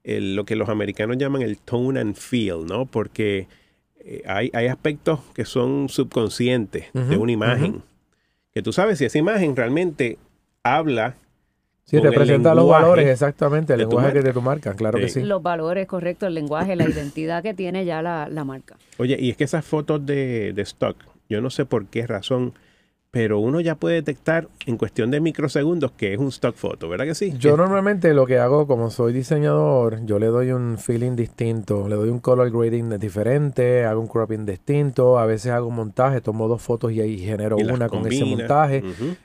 lo 0.04 0.44
que 0.44 0.54
los 0.54 0.68
americanos 0.68 1.18
llaman 1.18 1.42
el 1.42 1.58
tone 1.58 1.98
and 1.98 2.14
feel, 2.14 2.64
¿no? 2.64 2.86
Porque 2.86 3.48
eh, 3.98 4.22
hay, 4.26 4.50
hay 4.54 4.68
aspectos 4.68 5.18
que 5.34 5.44
son 5.44 5.88
subconscientes 5.88 6.86
de 6.92 7.16
una 7.16 7.32
imagen. 7.32 7.82
Que 8.52 8.62
tú 8.62 8.72
sabes 8.72 8.98
si 8.98 9.04
esa 9.04 9.18
imagen 9.18 9.56
realmente 9.56 10.18
habla 10.62 11.16
Sí, 11.86 12.00
representa 12.00 12.52
los 12.52 12.68
valores, 12.68 13.06
exactamente, 13.06 13.72
el 13.72 13.78
lenguaje 13.78 14.12
que 14.12 14.22
de 14.22 14.32
tu 14.32 14.42
marca, 14.42 14.74
claro 14.74 14.98
que 14.98 15.08
Sí. 15.08 15.22
Los 15.22 15.40
valores 15.40 15.86
correctos, 15.86 16.26
el 16.26 16.34
lenguaje, 16.34 16.74
la 16.74 16.84
identidad 16.88 17.44
que 17.44 17.54
tiene 17.54 17.84
ya 17.84 18.02
la, 18.02 18.28
la 18.28 18.44
marca. 18.44 18.76
Oye, 18.98 19.16
y 19.20 19.30
es 19.30 19.36
que 19.36 19.44
esas 19.44 19.64
fotos 19.64 20.04
de, 20.04 20.52
de 20.52 20.62
stock, 20.62 20.96
yo 21.28 21.40
no 21.40 21.48
sé 21.48 21.64
por 21.64 21.86
qué 21.86 22.04
razón, 22.06 22.54
pero 23.16 23.38
uno 23.38 23.60
ya 23.62 23.76
puede 23.76 23.94
detectar 23.94 24.46
en 24.66 24.76
cuestión 24.76 25.10
de 25.10 25.22
microsegundos 25.22 25.90
que 25.92 26.12
es 26.12 26.18
un 26.18 26.28
stock 26.28 26.54
photo, 26.54 26.86
¿verdad 26.86 27.06
que 27.06 27.14
sí? 27.14 27.32
Yo 27.38 27.52
Es- 27.52 27.56
normalmente 27.56 28.12
lo 28.12 28.26
que 28.26 28.38
hago, 28.38 28.66
como 28.66 28.90
soy 28.90 29.14
diseñador, 29.14 30.04
yo 30.04 30.18
le 30.18 30.26
doy 30.26 30.52
un 30.52 30.76
feeling 30.76 31.16
distinto, 31.16 31.88
le 31.88 31.94
doy 31.96 32.10
un 32.10 32.18
color 32.18 32.50
grading 32.50 32.98
diferente, 32.98 33.84
hago 33.86 34.02
un 34.02 34.06
cropping 34.06 34.44
distinto, 34.44 35.18
a 35.18 35.24
veces 35.24 35.52
hago 35.52 35.68
un 35.68 35.76
montaje, 35.76 36.20
tomo 36.20 36.46
dos 36.46 36.60
fotos 36.60 36.92
y 36.92 37.00
ahí 37.00 37.18
genero 37.18 37.56
y 37.58 37.62
una 37.64 37.88
con 37.88 38.06
ese 38.06 38.24
montaje. 38.36 38.82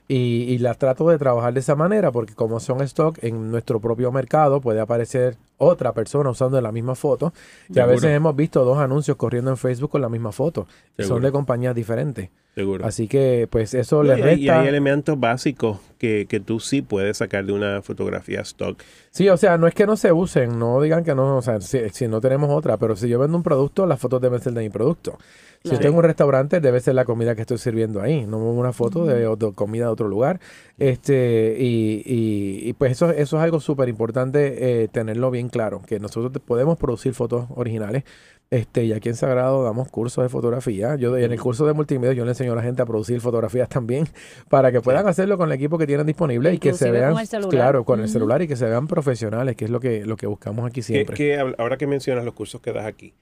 Y, 0.08 0.16
y 0.48 0.58
las 0.60 0.78
trato 0.78 1.10
de 1.10 1.18
trabajar 1.18 1.54
de 1.54 1.60
esa 1.60 1.76
manera 1.76 2.12
porque 2.12 2.34
como 2.34 2.60
son 2.62 2.82
stock 2.84 3.18
en 3.22 3.52
nuestro 3.52 3.82
propio 3.82 4.12
mercado 4.14 4.62
puede 4.62 4.80
aparecer 4.80 5.36
otra 5.62 5.94
persona 5.94 6.30
usando 6.30 6.60
la 6.60 6.72
misma 6.72 6.96
foto. 6.96 7.34
Y 7.70 7.80
a 7.80 7.86
veces 7.86 8.10
hemos 8.12 8.36
visto 8.36 8.66
dos 8.66 8.80
anuncios 8.80 9.18
corriendo 9.18 9.52
en 9.52 9.58
Facebook 9.58 9.92
con 9.92 10.02
la 10.02 10.10
misma 10.10 10.32
foto 10.32 10.68
son 11.00 11.22
de 11.22 11.32
compañías 11.32 11.76
diferentes. 11.76 12.30
Seguro. 12.54 12.86
así 12.86 13.08
que 13.08 13.48
pues 13.50 13.74
eso 13.74 14.04
le 14.04 14.10
y, 14.10 14.12
hay, 14.12 14.20
y 14.20 14.24
resta 14.24 14.60
hay 14.60 14.68
elementos 14.68 15.18
básicos 15.18 15.78
que, 15.98 16.26
que 16.28 16.42
tú 16.42 16.60
sí 16.60 16.82
puedes 16.82 17.16
sacar 17.16 17.46
de 17.46 17.54
una 17.54 17.82
fotografía 17.82 18.42
stock. 18.42 18.84
sí 19.10 19.30
o 19.30 19.38
sea 19.38 19.58
no 19.58 19.68
es 19.68 19.74
que 19.74 19.86
no 19.88 19.96
se 19.96 20.12
usen 20.12 20.60
no 20.60 20.82
digan 20.82 21.06
que 21.06 21.16
no 21.16 21.38
o 21.38 21.42
sea 21.42 21.62
si, 21.62 21.88
si 21.92 22.10
no 22.10 22.20
tenemos 22.20 22.50
otra 22.50 22.76
pero 22.76 22.98
si 22.98 23.08
yo 23.08 23.20
vendo 23.20 23.38
un 23.38 23.44
producto 23.44 23.86
las 23.86 24.02
fotos 24.02 24.20
deben 24.20 24.42
ser 24.42 24.52
de 24.52 24.64
mi 24.64 24.70
producto 24.70 25.18
si 25.64 25.70
Claro. 25.70 25.84
tengo 25.84 25.98
un 26.00 26.04
restaurante 26.04 26.60
debe 26.60 26.80
ser 26.80 26.96
la 26.96 27.06
comida 27.06 27.36
que 27.36 27.42
estoy 27.42 27.58
sirviendo 27.60 28.02
ahí 28.02 28.26
no 28.26 28.38
una 28.40 28.74
foto 28.74 29.06
de, 29.06 29.28
otro- 29.28 29.54
comida 29.54 29.86
de 29.86 29.92
otro 29.92 30.08
lugar 30.08 30.40
este 30.80 31.56
y, 31.60 32.02
y- 32.06 32.70
y, 32.70 32.74
pues 32.74 32.94
eso, 32.94 33.12
eso 33.12 33.38
es 33.38 33.44
algo 33.44 33.60
súper 33.60 33.88
importante 33.90 34.84
eh, 34.84 34.88
tenerlo 34.88 35.30
bien 35.30 35.50
claro, 35.50 35.82
que 35.86 36.00
nosotros 36.00 36.32
podemos 36.46 36.78
producir 36.78 37.14
fotos 37.14 37.46
originales. 37.56 38.04
Este, 38.50 38.84
y 38.84 38.92
aquí 38.92 39.08
en 39.08 39.16
Sagrado 39.16 39.64
damos 39.64 39.88
cursos 39.88 40.24
de 40.26 40.28
fotografía. 40.30 40.96
Yo 40.98 41.16
en 41.18 41.32
el 41.32 41.40
curso 41.40 41.66
de 41.66 41.72
multimedia 41.74 42.12
yo 42.14 42.26
le 42.26 42.32
enseño 42.32 42.52
a 42.52 42.56
la 42.56 42.62
gente 42.64 42.82
a 42.82 42.86
producir 42.86 43.22
fotografías 43.22 43.70
también 43.70 44.06
para 44.50 44.72
que 44.74 44.82
puedan 44.82 45.08
hacerlo 45.08 45.38
con 45.38 45.48
el 45.50 45.54
equipo 45.56 45.78
que 45.78 45.88
tienen 45.88 46.06
disponible 46.06 46.54
y 46.54 46.58
que 46.58 46.74
se 46.74 46.92
vean, 46.92 47.14
con 47.14 47.50
claro, 47.50 47.86
con 47.86 48.02
el 48.02 48.10
celular 48.10 48.42
y 48.42 48.48
que 48.50 48.56
se 48.58 48.66
vean 48.66 48.88
profesionales, 48.88 49.56
que 49.56 49.66
es 49.66 49.72
lo 49.72 49.80
que, 49.80 50.04
lo 50.06 50.18
que 50.18 50.28
buscamos 50.28 50.66
aquí 50.66 50.82
siempre. 50.82 51.16
que 51.16 51.38
ahora 51.58 51.78
que 51.78 51.88
mencionas 51.88 52.26
los 52.26 52.34
cursos 52.34 52.60
que 52.60 52.74
das 52.74 52.86
aquí, 52.86 53.14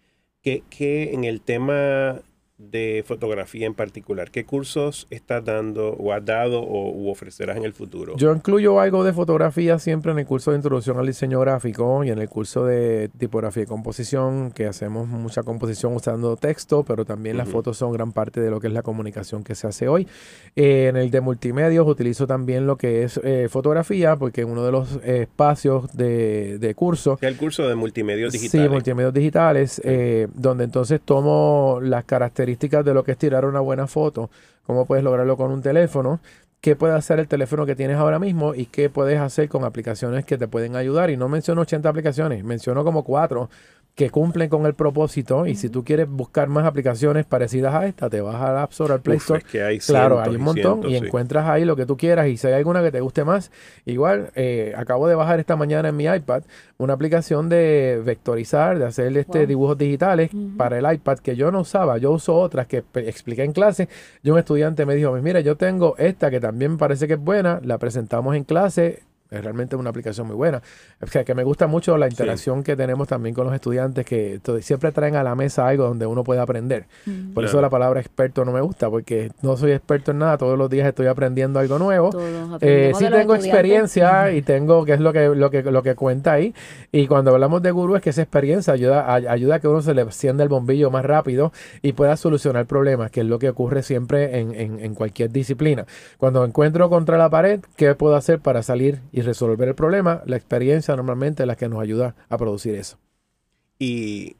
que, 0.41 0.63
que 0.69 1.13
en 1.13 1.25
el 1.25 1.41
tema 1.41 2.21
de 2.59 3.05
fotografía 3.07 3.65
en 3.65 3.73
particular, 3.73 4.31
¿qué 4.31 4.43
cursos 4.45 5.07
estás 5.09 5.45
dando 5.45 5.93
o 5.93 6.11
has 6.11 6.25
dado 6.25 6.59
o 6.61 6.91
u 6.91 7.09
ofrecerás 7.09 7.55
en 7.55 7.63
el 7.63 7.71
futuro? 7.71 8.17
Yo 8.17 8.35
incluyo 8.35 8.81
algo 8.81 9.05
de 9.05 9.13
fotografía 9.13 9.79
siempre 9.79 10.11
en 10.11 10.19
el 10.19 10.25
curso 10.25 10.51
de 10.51 10.57
introducción 10.57 10.97
al 10.99 11.07
diseño 11.07 11.39
gráfico 11.39 12.03
y 12.03 12.09
en 12.09 12.19
el 12.19 12.27
curso 12.27 12.65
de 12.65 13.09
tipografía 13.17 13.63
y 13.63 13.65
composición, 13.65 14.51
que 14.51 14.65
hacemos 14.67 15.07
mucha 15.07 15.41
composición 15.43 15.95
usando 15.95 16.35
texto, 16.35 16.83
pero 16.83 17.05
también 17.05 17.37
las 17.37 17.47
fotos 17.47 17.77
son 17.77 17.93
gran 17.93 18.11
parte 18.11 18.41
de 18.41 18.51
lo 18.51 18.59
que 18.59 18.67
es 18.67 18.73
la 18.73 18.81
comunicación 18.83 19.41
que 19.45 19.55
se 19.55 19.65
hace 19.67 19.87
hoy. 19.87 20.05
Eh, 20.57 20.87
en 20.89 20.97
el 20.97 21.11
de 21.11 21.21
multimedios 21.21 21.87
utilizo 21.87 22.27
también 22.27 22.67
lo 22.67 22.75
que 22.75 23.03
es 23.03 23.21
eh, 23.23 23.47
fotografía, 23.49 24.17
porque 24.17 24.43
uno 24.43 24.65
de 24.65 24.71
los 24.73 24.97
eh, 25.05 25.21
espacios 25.21 25.95
de, 25.95 26.59
de 26.59 26.75
curso 26.75 27.17
el 27.21 27.37
curso 27.37 27.67
de 27.69 27.75
multimedia 27.75 28.29
Sí, 28.29 28.37
digital. 28.37 28.69
multimedios 28.69 29.13
digitales, 29.13 29.81
donde 30.35 30.65
entonces 30.65 30.99
tomo 31.05 31.79
las 31.81 32.03
características 32.03 32.48
de 32.57 32.93
lo 32.93 33.03
que 33.03 33.11
es 33.11 33.17
tirar 33.17 33.45
una 33.45 33.59
buena 33.59 33.87
foto, 33.87 34.29
cómo 34.65 34.85
puedes 34.85 35.03
lograrlo 35.03 35.37
con 35.37 35.51
un 35.51 35.61
teléfono, 35.61 36.19
qué 36.61 36.75
puede 36.75 36.93
hacer 36.93 37.19
el 37.19 37.27
teléfono 37.27 37.65
que 37.65 37.75
tienes 37.75 37.97
ahora 37.97 38.19
mismo 38.19 38.53
y 38.53 38.65
qué 38.65 38.89
puedes 38.89 39.19
hacer 39.19 39.49
con 39.49 39.63
aplicaciones 39.63 40.25
que 40.25 40.37
te 40.37 40.47
pueden 40.47 40.75
ayudar. 40.75 41.09
Y 41.09 41.17
no 41.17 41.29
menciono 41.29 41.61
80 41.61 41.89
aplicaciones, 41.89 42.43
menciono 42.43 42.83
como 42.83 43.03
cuatro 43.03 43.49
que 43.95 44.09
cumplen 44.09 44.47
con 44.49 44.65
el 44.65 44.75
propósito 44.75 45.45
y 45.45 45.55
si 45.55 45.67
tú 45.69 45.83
quieres 45.83 46.07
buscar 46.09 46.47
más 46.47 46.65
aplicaciones 46.65 47.25
parecidas 47.25 47.73
a 47.75 47.85
esta, 47.85 48.09
te 48.09 48.21
vas 48.21 48.35
al 48.35 48.57
App 48.57 48.71
Store, 48.71 48.93
al 48.93 49.01
Play 49.01 49.17
Uf, 49.17 49.23
Store. 49.23 49.39
es 49.39 49.45
que 49.45 49.61
hay 49.61 49.79
claro, 49.79 50.21
hay 50.21 50.37
un 50.37 50.41
montón 50.41 50.79
cientos, 50.79 50.91
y 50.91 50.97
sí. 50.99 51.05
encuentras 51.05 51.47
ahí 51.49 51.65
lo 51.65 51.75
que 51.75 51.85
tú 51.85 51.97
quieras 51.97 52.27
y 52.29 52.37
si 52.37 52.47
hay 52.47 52.53
alguna 52.53 52.81
que 52.81 52.91
te 52.91 53.01
guste 53.01 53.25
más, 53.25 53.51
igual 53.85 54.31
eh, 54.35 54.73
acabo 54.77 55.07
de 55.09 55.15
bajar 55.15 55.41
esta 55.41 55.57
mañana 55.57 55.89
en 55.89 55.97
mi 55.97 56.05
iPad 56.05 56.43
una 56.77 56.93
aplicación 56.93 57.49
de 57.49 58.01
vectorizar, 58.05 58.79
de 58.79 58.85
hacer 58.85 59.17
este 59.17 59.39
Wow. 59.39 59.47
dibujos 59.47 59.77
digitales 59.77 60.31
para 60.55 60.79
el 60.79 60.93
iPad 60.93 61.19
que 61.19 61.35
yo 61.35 61.51
no 61.51 61.59
usaba, 61.61 61.97
yo 61.97 62.11
uso 62.11 62.35
otras 62.35 62.67
que 62.67 62.83
expliqué 62.95 63.43
en 63.43 63.51
clase 63.51 63.89
y 64.23 64.29
un 64.29 64.39
estudiante 64.39 64.85
me 64.85 64.95
dijo, 64.95 65.11
mira, 65.11 65.41
yo 65.41 65.57
tengo 65.57 65.95
esta 65.97 66.31
que 66.31 66.39
también 66.39 66.77
parece 66.77 67.05
que 67.05 67.15
es 67.15 67.19
buena, 67.19 67.59
la 67.65 67.77
presentamos 67.77 68.33
en 68.37 68.45
clase, 68.45 69.03
es 69.31 69.43
realmente 69.43 69.75
una 69.75 69.89
aplicación 69.91 70.27
muy 70.27 70.35
buena. 70.35 70.61
O 71.01 71.07
sea, 71.07 71.23
que 71.23 71.35
me 71.35 71.43
gusta 71.43 71.67
mucho 71.67 71.97
la 71.97 72.07
interacción 72.07 72.63
que 72.63 72.75
tenemos 72.75 73.07
también 73.07 73.35
con 73.35 73.45
los 73.45 73.53
estudiantes 73.53 74.05
que 74.05 74.39
siempre 74.61 74.91
traen 74.91 75.15
a 75.15 75.23
la 75.23 75.35
mesa 75.35 75.67
algo 75.67 75.83
donde 75.85 76.05
uno 76.05 76.23
puede 76.23 76.39
aprender. 76.41 76.85
Por 77.33 77.43
eso 77.45 77.61
la 77.61 77.69
palabra 77.69 77.99
experto 77.99 78.43
no 78.45 78.51
me 78.51 78.61
gusta, 78.61 78.89
porque 78.89 79.31
no 79.41 79.55
soy 79.57 79.71
experto 79.71 80.11
en 80.11 80.19
nada, 80.19 80.37
todos 80.37 80.57
los 80.57 80.69
días 80.69 80.87
estoy 80.87 81.07
aprendiendo 81.07 81.59
algo 81.59 81.77
nuevo. 81.79 82.09
Eh, 82.61 82.91
sí 82.95 83.05
tengo 83.19 83.33
experiencia 83.35 84.31
y 84.31 84.41
tengo, 84.41 84.85
que 84.85 84.93
es 84.93 84.99
lo 84.99 85.13
que, 85.13 85.29
lo 85.29 85.49
que, 85.51 85.63
lo 85.63 85.83
que 85.83 85.95
cuenta 85.95 86.33
ahí. 86.33 86.53
Y 86.91 87.07
cuando 87.07 87.31
hablamos 87.31 87.61
de 87.61 87.71
gurú 87.71 87.95
es 87.95 88.01
que 88.01 88.09
esa 88.09 88.21
experiencia 88.23 88.73
ayuda, 88.73 89.01
a- 89.01 89.13
ayuda 89.31 89.55
a 89.55 89.59
que 89.59 89.67
uno 89.67 89.81
se 89.81 89.93
le 89.93 90.01
encienda 90.01 90.43
el 90.43 90.49
bombillo 90.49 90.89
más 90.91 91.05
rápido 91.05 91.51
y 91.81 91.93
pueda 91.93 92.17
solucionar 92.17 92.65
problemas, 92.65 93.11
que 93.11 93.21
es 93.21 93.25
lo 93.27 93.37
que 93.39 93.49
ocurre 93.49 93.83
siempre 93.83 94.39
en, 94.39 94.53
en- 94.55 94.79
en 94.79 94.95
cualquier 94.95 95.31
disciplina. 95.31 95.85
Cuando 96.17 96.43
encuentro 96.43 96.89
contra 96.89 97.17
la 97.17 97.29
pared, 97.29 97.59
¿qué 97.75 97.93
puedo 97.95 98.15
hacer 98.15 98.39
para 98.39 98.63
salir 98.63 98.99
y 99.11 99.18
resolver 99.21 99.67
el 99.67 99.75
problema? 99.75 100.21
La 100.25 100.35
experiencia 100.35 100.95
normalmente 100.95 101.43
es 101.43 101.47
la 101.47 101.55
que 101.55 101.67
nos 101.69 101.81
ayuda 101.81 102.15
a 102.29 102.37
producir 102.37 102.75
eso. 102.75 102.97
Y, 103.77 104.35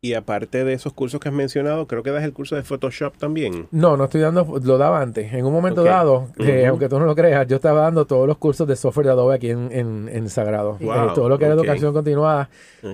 y 0.00 0.14
aparte 0.14 0.64
de 0.64 0.72
esos 0.74 0.92
cursos 0.92 1.18
que 1.18 1.28
has 1.28 1.34
mencionado, 1.34 1.86
creo 1.86 2.02
que 2.02 2.10
das 2.10 2.22
el 2.24 2.32
curso 2.32 2.56
de 2.56 2.62
Photoshop 2.62 3.16
también. 3.16 3.68
No, 3.70 3.96
no 3.96 4.04
estoy 4.04 4.20
dando, 4.20 4.60
lo 4.62 4.78
daba 4.78 5.00
antes. 5.00 5.32
En 5.32 5.44
un 5.46 5.52
momento 5.52 5.82
dado, 5.82 6.28
eh, 6.38 6.66
aunque 6.66 6.88
tú 6.88 6.98
no 6.98 7.06
lo 7.06 7.14
creas, 7.14 7.46
yo 7.46 7.56
estaba 7.56 7.80
dando 7.82 8.06
todos 8.06 8.28
los 8.28 8.36
cursos 8.38 8.68
de 8.68 8.76
software 8.76 9.06
de 9.06 9.12
Adobe 9.12 9.34
aquí 9.34 9.50
en, 9.50 9.70
en, 9.72 10.08
en 10.12 10.28
Sagrado. 10.28 10.76
Wow, 10.80 10.92
Eh, 10.92 11.12
todo 11.14 11.28
lo 11.28 11.38
que 11.38 11.46
era 11.46 11.54
educación 11.54 11.92
continuada, 11.92 12.50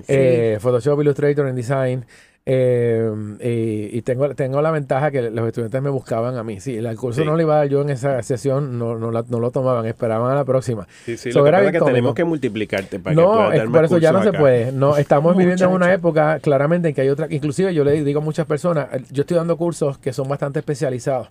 eh, 0.07 0.57
Photoshop, 0.59 1.01
Illustrator, 1.01 1.47
InDesign. 1.47 2.05
Eh, 2.45 3.09
y 3.39 3.97
y 3.97 4.01
tengo, 4.01 4.33
tengo 4.35 4.61
la 4.61 4.71
ventaja 4.71 5.11
que 5.11 5.29
los 5.29 5.47
estudiantes 5.47 5.81
me 5.81 5.89
buscaban 5.89 6.37
a 6.37 6.43
mí. 6.43 6.59
Sí, 6.59 6.75
el 6.77 6.95
curso 6.97 7.21
Sí. 7.21 7.27
no 7.27 7.35
lo 7.35 7.41
iba 7.41 7.53
a 7.55 7.57
dar 7.59 7.67
yo 7.67 7.81
en 7.81 7.89
esa 7.91 8.21
sesión, 8.23 8.79
no, 8.79 8.97
no, 8.97 9.11
la- 9.11 9.23
no 9.29 9.39
lo 9.39 9.51
tomaban, 9.51 9.85
esperaban 9.85 10.31
a 10.31 10.35
la 10.35 10.43
próxima. 10.45 10.87
Sí, 11.05 11.17
sí, 11.17 11.31
So, 11.31 11.39
lo 11.39 11.45
que 11.45 11.51
pasa 11.51 11.65
es 11.65 11.71
que 11.71 11.79
tenemos 11.81 12.15
que 12.15 12.23
multiplicarte 12.23 12.99
para 12.99 13.15
que 13.15 13.21
No, 13.21 13.51
es 13.51 13.59
dar 13.59 13.69
por 13.71 13.85
eso 13.85 13.97
ya 13.99 14.11
no 14.11 14.23
se 14.23 14.33
puede. 14.33 14.71
No, 14.71 14.97
estamos 14.97 15.35
viviendo 15.37 15.65
en 15.65 15.71
una 15.71 15.93
época 15.93 16.39
claramente 16.39 16.89
en 16.89 16.95
que 16.95 17.01
hay 17.01 17.09
otra. 17.09 17.27
Inclusive 17.29 17.73
yo 17.73 17.83
le 17.83 18.03
digo 18.03 18.21
a 18.21 18.23
muchas 18.23 18.45
personas, 18.47 18.87
eh, 18.93 19.03
yo 19.11 19.21
estoy 19.21 19.37
dando 19.37 19.55
cursos 19.57 19.97
que 19.99 20.11
son 20.13 20.27
bastante 20.27 20.59
especializados 20.59 21.29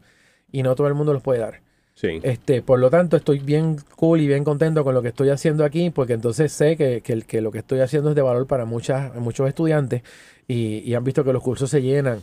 y 0.52 0.62
no 0.62 0.74
todo 0.74 0.86
el 0.86 0.94
mundo 0.94 1.12
los 1.12 1.22
puede 1.22 1.40
dar. 1.40 1.60
Sí. 2.00 2.18
Este, 2.22 2.62
por 2.62 2.78
lo 2.78 2.88
tanto, 2.88 3.18
estoy 3.18 3.40
bien 3.40 3.76
cool 3.96 4.22
y 4.22 4.26
bien 4.26 4.42
contento 4.42 4.84
con 4.84 4.94
lo 4.94 5.02
que 5.02 5.08
estoy 5.08 5.28
haciendo 5.28 5.66
aquí, 5.66 5.90
porque 5.90 6.14
entonces 6.14 6.50
sé 6.50 6.76
que, 6.78 7.02
que, 7.02 7.40
lo 7.42 7.50
que 7.50 7.58
estoy 7.58 7.80
haciendo 7.80 8.08
es 8.10 8.16
de 8.16 8.22
valor 8.22 8.46
para 8.46 8.64
muchas, 8.64 9.14
muchos 9.16 9.46
estudiantes 9.46 10.02
y, 10.48 10.78
y 10.78 10.94
han 10.94 11.04
visto 11.04 11.24
que 11.24 11.32
los 11.34 11.42
cursos 11.42 11.68
se 11.68 11.82
llenan. 11.82 12.22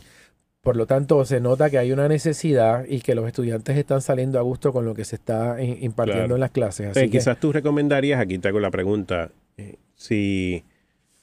Por 0.62 0.74
lo 0.74 0.86
tanto, 0.86 1.24
se 1.24 1.38
nota 1.40 1.70
que 1.70 1.78
hay 1.78 1.92
una 1.92 2.08
necesidad 2.08 2.84
y 2.88 3.00
que 3.02 3.14
los 3.14 3.24
estudiantes 3.28 3.76
están 3.76 4.02
saliendo 4.02 4.40
a 4.40 4.42
gusto 4.42 4.72
con 4.72 4.84
lo 4.84 4.94
que 4.94 5.04
se 5.04 5.14
está 5.14 5.62
impartiendo 5.62 6.24
Claro. 6.24 6.34
en 6.34 6.40
las 6.40 6.50
clases. 6.50 6.94
Que, 6.94 7.08
quizás 7.08 7.38
tú 7.38 7.52
recomendarías, 7.52 8.20
aquí 8.20 8.38
te 8.38 8.48
hago 8.48 8.58
la 8.58 8.72
pregunta, 8.72 9.30
eh, 9.56 9.76
si, 9.94 10.64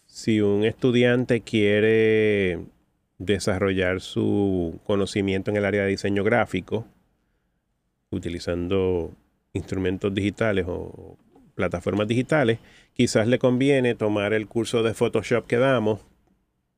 si 0.06 0.40
un 0.40 0.64
estudiante 0.64 1.42
quiere 1.42 2.60
desarrollar 3.18 4.00
su 4.00 4.80
conocimiento 4.86 5.52
en 5.52 5.58
el 5.58 5.66
área 5.66 5.84
de 5.84 5.90
diseño 5.90 6.24
gráfico, 6.24 6.86
utilizando 8.16 9.12
instrumentos 9.54 10.14
digitales 10.14 10.66
o 10.68 11.18
plataformas 11.56 12.08
digitales, 12.08 12.60
quizás 12.94 13.28
le 13.28 13.40
conviene 13.40 13.96
tomar 13.96 14.34
el 14.34 14.48
curso 14.48 14.84
de 14.84 14.94
Photoshop 14.94 15.48
que 15.48 15.58
damos 15.58 16.02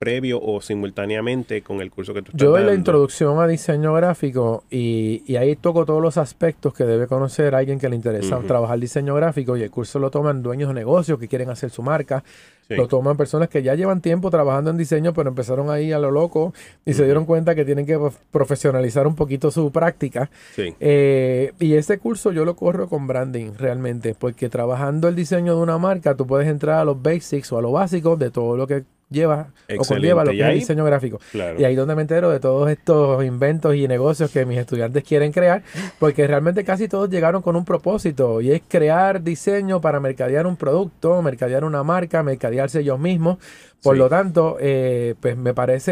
previo 0.01 0.39
o 0.41 0.61
simultáneamente 0.61 1.61
con 1.63 1.81
el 1.81 1.89
curso 1.89 2.13
que 2.13 2.21
tú 2.21 2.27
estás 2.31 2.39
Yo 2.41 2.51
doy 2.51 2.63
la 2.63 2.73
introducción 2.75 3.39
a 3.39 3.47
diseño 3.47 3.93
gráfico 3.93 4.63
y, 4.69 5.23
y 5.25 5.37
ahí 5.37 5.55
toco 5.55 5.85
todos 5.85 6.01
los 6.01 6.17
aspectos 6.17 6.73
que 6.73 6.83
debe 6.83 7.07
conocer 7.07 7.55
alguien 7.55 7.79
que 7.79 7.89
le 7.89 7.95
interesa 7.95 8.37
Ujú. 8.37 8.47
trabajar 8.47 8.79
diseño 8.79 9.15
gráfico 9.15 9.57
y 9.57 9.63
el 9.63 9.71
curso 9.71 9.97
lo 9.97 10.11
toman 10.11 10.43
dueños 10.43 10.67
de 10.69 10.75
negocios 10.75 11.17
que 11.19 11.27
quieren 11.27 11.49
hacer 11.49 11.71
su 11.71 11.81
marca, 11.81 12.23
Sí. 12.67 12.75
lo 12.75 12.89
toman 12.89 13.15
personas 13.15 13.47
que 13.47 13.63
ya 13.63 13.75
llevan 13.75 14.01
tiempo 14.01 14.29
trabajando 14.29 14.69
en 14.71 14.75
diseño 14.77 15.13
pero 15.13 15.29
empezaron 15.29 15.69
ahí 15.69 15.93
a 15.93 15.99
lo 15.99 16.11
loco 16.11 16.53
y 16.85 16.93
se 16.93 17.05
dieron 17.05 17.23
cuenta 17.25 17.55
que 17.55 17.63
tienen 17.63 17.85
que 17.85 17.97
prof- 17.97 18.17
profesionalizar 18.29 19.07
un 19.07 19.15
poquito 19.15 19.51
su 19.51 19.71
práctica. 19.71 20.29
Sí. 20.53 20.75
Eh, 20.81 21.53
y 21.61 21.75
ese 21.75 21.97
curso 21.97 22.33
yo 22.33 22.43
lo 22.43 22.57
corro 22.57 22.89
con 22.89 23.07
branding 23.07 23.51
realmente 23.57 24.15
porque 24.19 24.49
trabajando 24.49 25.07
el 25.07 25.15
diseño 25.15 25.55
de 25.55 25.61
una 25.61 25.77
marca 25.77 26.15
tú 26.15 26.27
puedes 26.27 26.49
entrar 26.49 26.79
a 26.79 26.83
los 26.83 27.01
basics 27.01 27.53
o 27.53 27.57
a 27.57 27.61
lo 27.61 27.71
básico 27.71 28.17
de 28.17 28.31
todo 28.31 28.57
lo 28.57 28.67
que 28.67 28.83
lleva 29.09 29.47
o 29.77 29.83
conlleva 29.83 30.23
lo 30.23 30.31
que 30.31 30.39
es 30.39 30.45
el 30.47 30.53
diseño 30.55 30.83
gráfico. 30.85 31.19
Claro. 31.31 31.59
Y 31.59 31.63
ahí 31.63 31.75
donde 31.75 31.95
me 31.95 32.01
entero 32.01 32.29
de 32.29 32.39
todos 32.39 32.69
estos 32.69 33.23
inventos 33.23 33.75
y 33.75 33.87
negocios 33.87 34.31
que 34.31 34.45
mis 34.45 34.57
estudiantes 34.57 35.03
quieren 35.03 35.31
crear, 35.31 35.63
porque 35.99 36.27
realmente 36.27 36.63
casi 36.63 36.87
todos 36.87 37.09
llegaron 37.09 37.41
con 37.41 37.55
un 37.55 37.65
propósito 37.65 38.41
y 38.41 38.51
es 38.51 38.61
crear 38.67 39.23
diseño 39.23 39.81
para 39.81 39.99
mercadear 39.99 40.47
un 40.47 40.57
producto, 40.57 41.21
mercadear 41.21 41.63
una 41.63 41.83
marca, 41.83 42.23
mercadearse 42.23 42.81
ellos 42.81 42.99
mismos. 42.99 43.37
Por 43.83 43.95
Sí. 43.95 43.99
lo 43.99 44.09
tanto, 44.09 44.57
eh, 44.59 45.13
pues 45.19 45.37
me 45.37 45.53
parece 45.53 45.91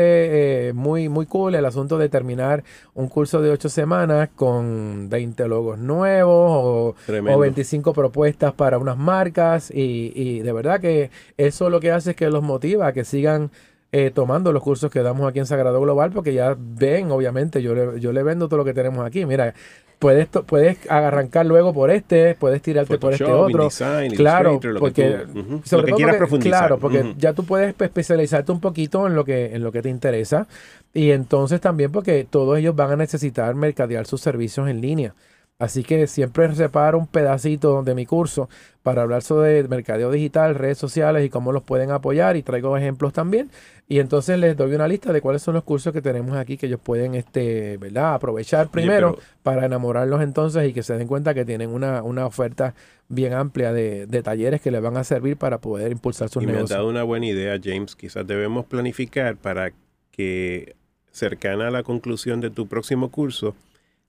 eh, 0.69 0.73
muy, 0.73 1.07
muy 1.07 1.27
cool 1.27 1.53
el 1.55 1.65
asunto 1.65 1.97
de 1.99 2.09
terminar 2.09 2.63
un 2.95 3.07
curso 3.07 3.41
de 3.41 3.51
ocho 3.51 3.69
semanas 3.69 4.29
con 4.35 5.07
20 5.07 5.47
logos 5.47 5.77
nuevos 5.77 6.51
o, 6.51 6.95
o 7.35 7.39
25 7.39 7.93
propuestas 7.93 8.53
para 8.53 8.79
unas 8.79 8.97
marcas 8.97 9.69
y, 9.71 10.11
y 10.15 10.39
de 10.39 10.51
verdad 10.51 10.79
que 10.81 11.11
eso 11.37 11.69
lo 11.69 11.79
que 11.79 11.91
hace 11.91 12.11
es 12.11 12.15
que 12.15 12.29
los 12.29 12.41
motiva 12.43 12.87
a 12.87 12.93
que 12.93 13.05
sigan 13.05 13.51
eh, 13.97 14.11
tomando 14.13 14.51
los 14.51 14.61
cursos 14.61 14.91
que 14.91 15.01
damos 15.01 15.25
aquí 15.29 15.39
en 15.39 15.45
Sagrado 15.45 15.79
Global 15.79 16.11
porque 16.11 16.33
ya 16.33 16.55
ven, 16.57 17.11
obviamente, 17.11 17.61
yo 17.61 17.73
le, 17.73 17.99
yo 18.01 18.11
le 18.11 18.23
vendo 18.23 18.47
todo 18.49 18.57
lo 18.57 18.65
que 18.65 18.73
tenemos 18.73 19.05
aquí. 19.05 19.25
Mira, 19.25 19.53
puedes, 19.99 20.27
puedes 20.45 20.77
arrancar 20.91 21.45
luego 21.45 21.73
por 21.73 21.89
este, 21.91 22.35
puedes 22.35 22.61
tirarte 22.61 22.97
por 22.97 23.13
este 23.13 23.23
Photoshop, 23.23 23.45
otro. 23.47 23.69
Claro, 24.17 24.53
lo 24.53 24.59
que 24.59 24.79
porque 24.79 25.17
ujú, 25.39 25.61
sobre 25.63 25.81
lo 25.81 25.85
que 25.85 25.91
todo 25.91 25.95
quieras 25.97 26.15
porque- 26.15 26.17
profundizar. 26.17 26.59
Claro, 26.59 26.79
porque 26.79 27.13
ya 27.17 27.31
tú 27.33 27.45
puedes 27.45 27.73
espe- 27.73 27.85
especializarte 27.85 28.51
un 28.51 28.59
poquito 28.59 29.07
en 29.07 29.15
lo 29.15 29.23
que 29.23 29.55
en 29.55 29.63
lo 29.63 29.71
que 29.71 29.81
te 29.81 29.89
interesa 29.89 30.47
y 30.93 31.11
entonces 31.11 31.61
también 31.61 31.91
porque 31.91 32.27
todos 32.29 32.57
ellos 32.59 32.75
van 32.75 32.91
a 32.91 32.95
necesitar 32.97 33.55
mercadear 33.55 34.05
sus 34.05 34.19
servicios 34.19 34.67
en 34.67 34.81
línea. 34.81 35.13
Así 35.57 35.83
que 35.83 36.05
siempre 36.07 36.53
separo 36.53 36.97
un 36.97 37.07
pedacito 37.07 37.81
de 37.81 37.95
mi 37.95 38.05
curso 38.05 38.49
para 38.83 39.03
hablar 39.03 39.21
sobre 39.21 39.65
mercadeo 39.69 40.11
digital, 40.11 40.53
redes 40.53 40.77
sociales 40.77 41.25
y 41.25 41.29
cómo 41.29 41.53
los 41.53 41.63
pueden 41.63 41.91
apoyar 41.91 42.35
y 42.35 42.43
traigo 42.43 42.75
ejemplos 42.75 43.13
también. 43.13 43.49
Y 43.87 43.99
entonces 43.99 44.37
les 44.37 44.57
doy 44.57 44.75
una 44.75 44.85
lista 44.87 45.13
de 45.13 45.21
cuáles 45.21 45.41
son 45.43 45.53
los 45.53 45.63
cursos 45.63 45.93
que 45.93 46.01
tenemos 46.01 46.35
aquí 46.35 46.57
que 46.57 46.65
ellos 46.65 46.81
pueden, 46.83 47.15
este, 47.15 47.77
¿verdad? 47.77 48.15
Aprovechar 48.15 48.67
primero 48.69 49.13
pero- 49.15 49.23
para 49.43 49.65
enamorarlos 49.65 50.21
entonces 50.21 50.67
y 50.69 50.73
que 50.73 50.83
se 50.83 50.97
den 50.97 51.07
cuenta 51.07 51.33
que 51.33 51.45
tienen 51.45 51.69
una, 51.69 52.03
una 52.03 52.25
oferta 52.25 52.75
bien 53.07 53.31
amplia 53.33 53.71
de, 53.71 54.07
de 54.07 54.23
talleres 54.23 54.59
que 54.59 54.71
les 54.71 54.81
van 54.81 54.97
a 54.97 55.05
servir 55.05 55.37
para 55.37 55.59
poder 55.59 55.89
impulsar 55.91 56.27
sus 56.27 56.43
Y 56.43 56.47
me 56.47 56.51
negocios. 56.51 56.77
dado 56.77 56.89
una 56.89 57.03
buena 57.03 57.27
idea, 57.27 57.57
James. 57.63 57.95
Quizás 57.95 58.27
debemos 58.27 58.65
planificar 58.65 59.37
para 59.37 59.71
que 60.11 60.75
cercana 61.11 61.69
a 61.69 61.71
la 61.71 61.83
conclusión 61.83 62.41
de 62.41 62.49
tu 62.49 62.67
próximo 62.67 63.09
curso 63.09 63.55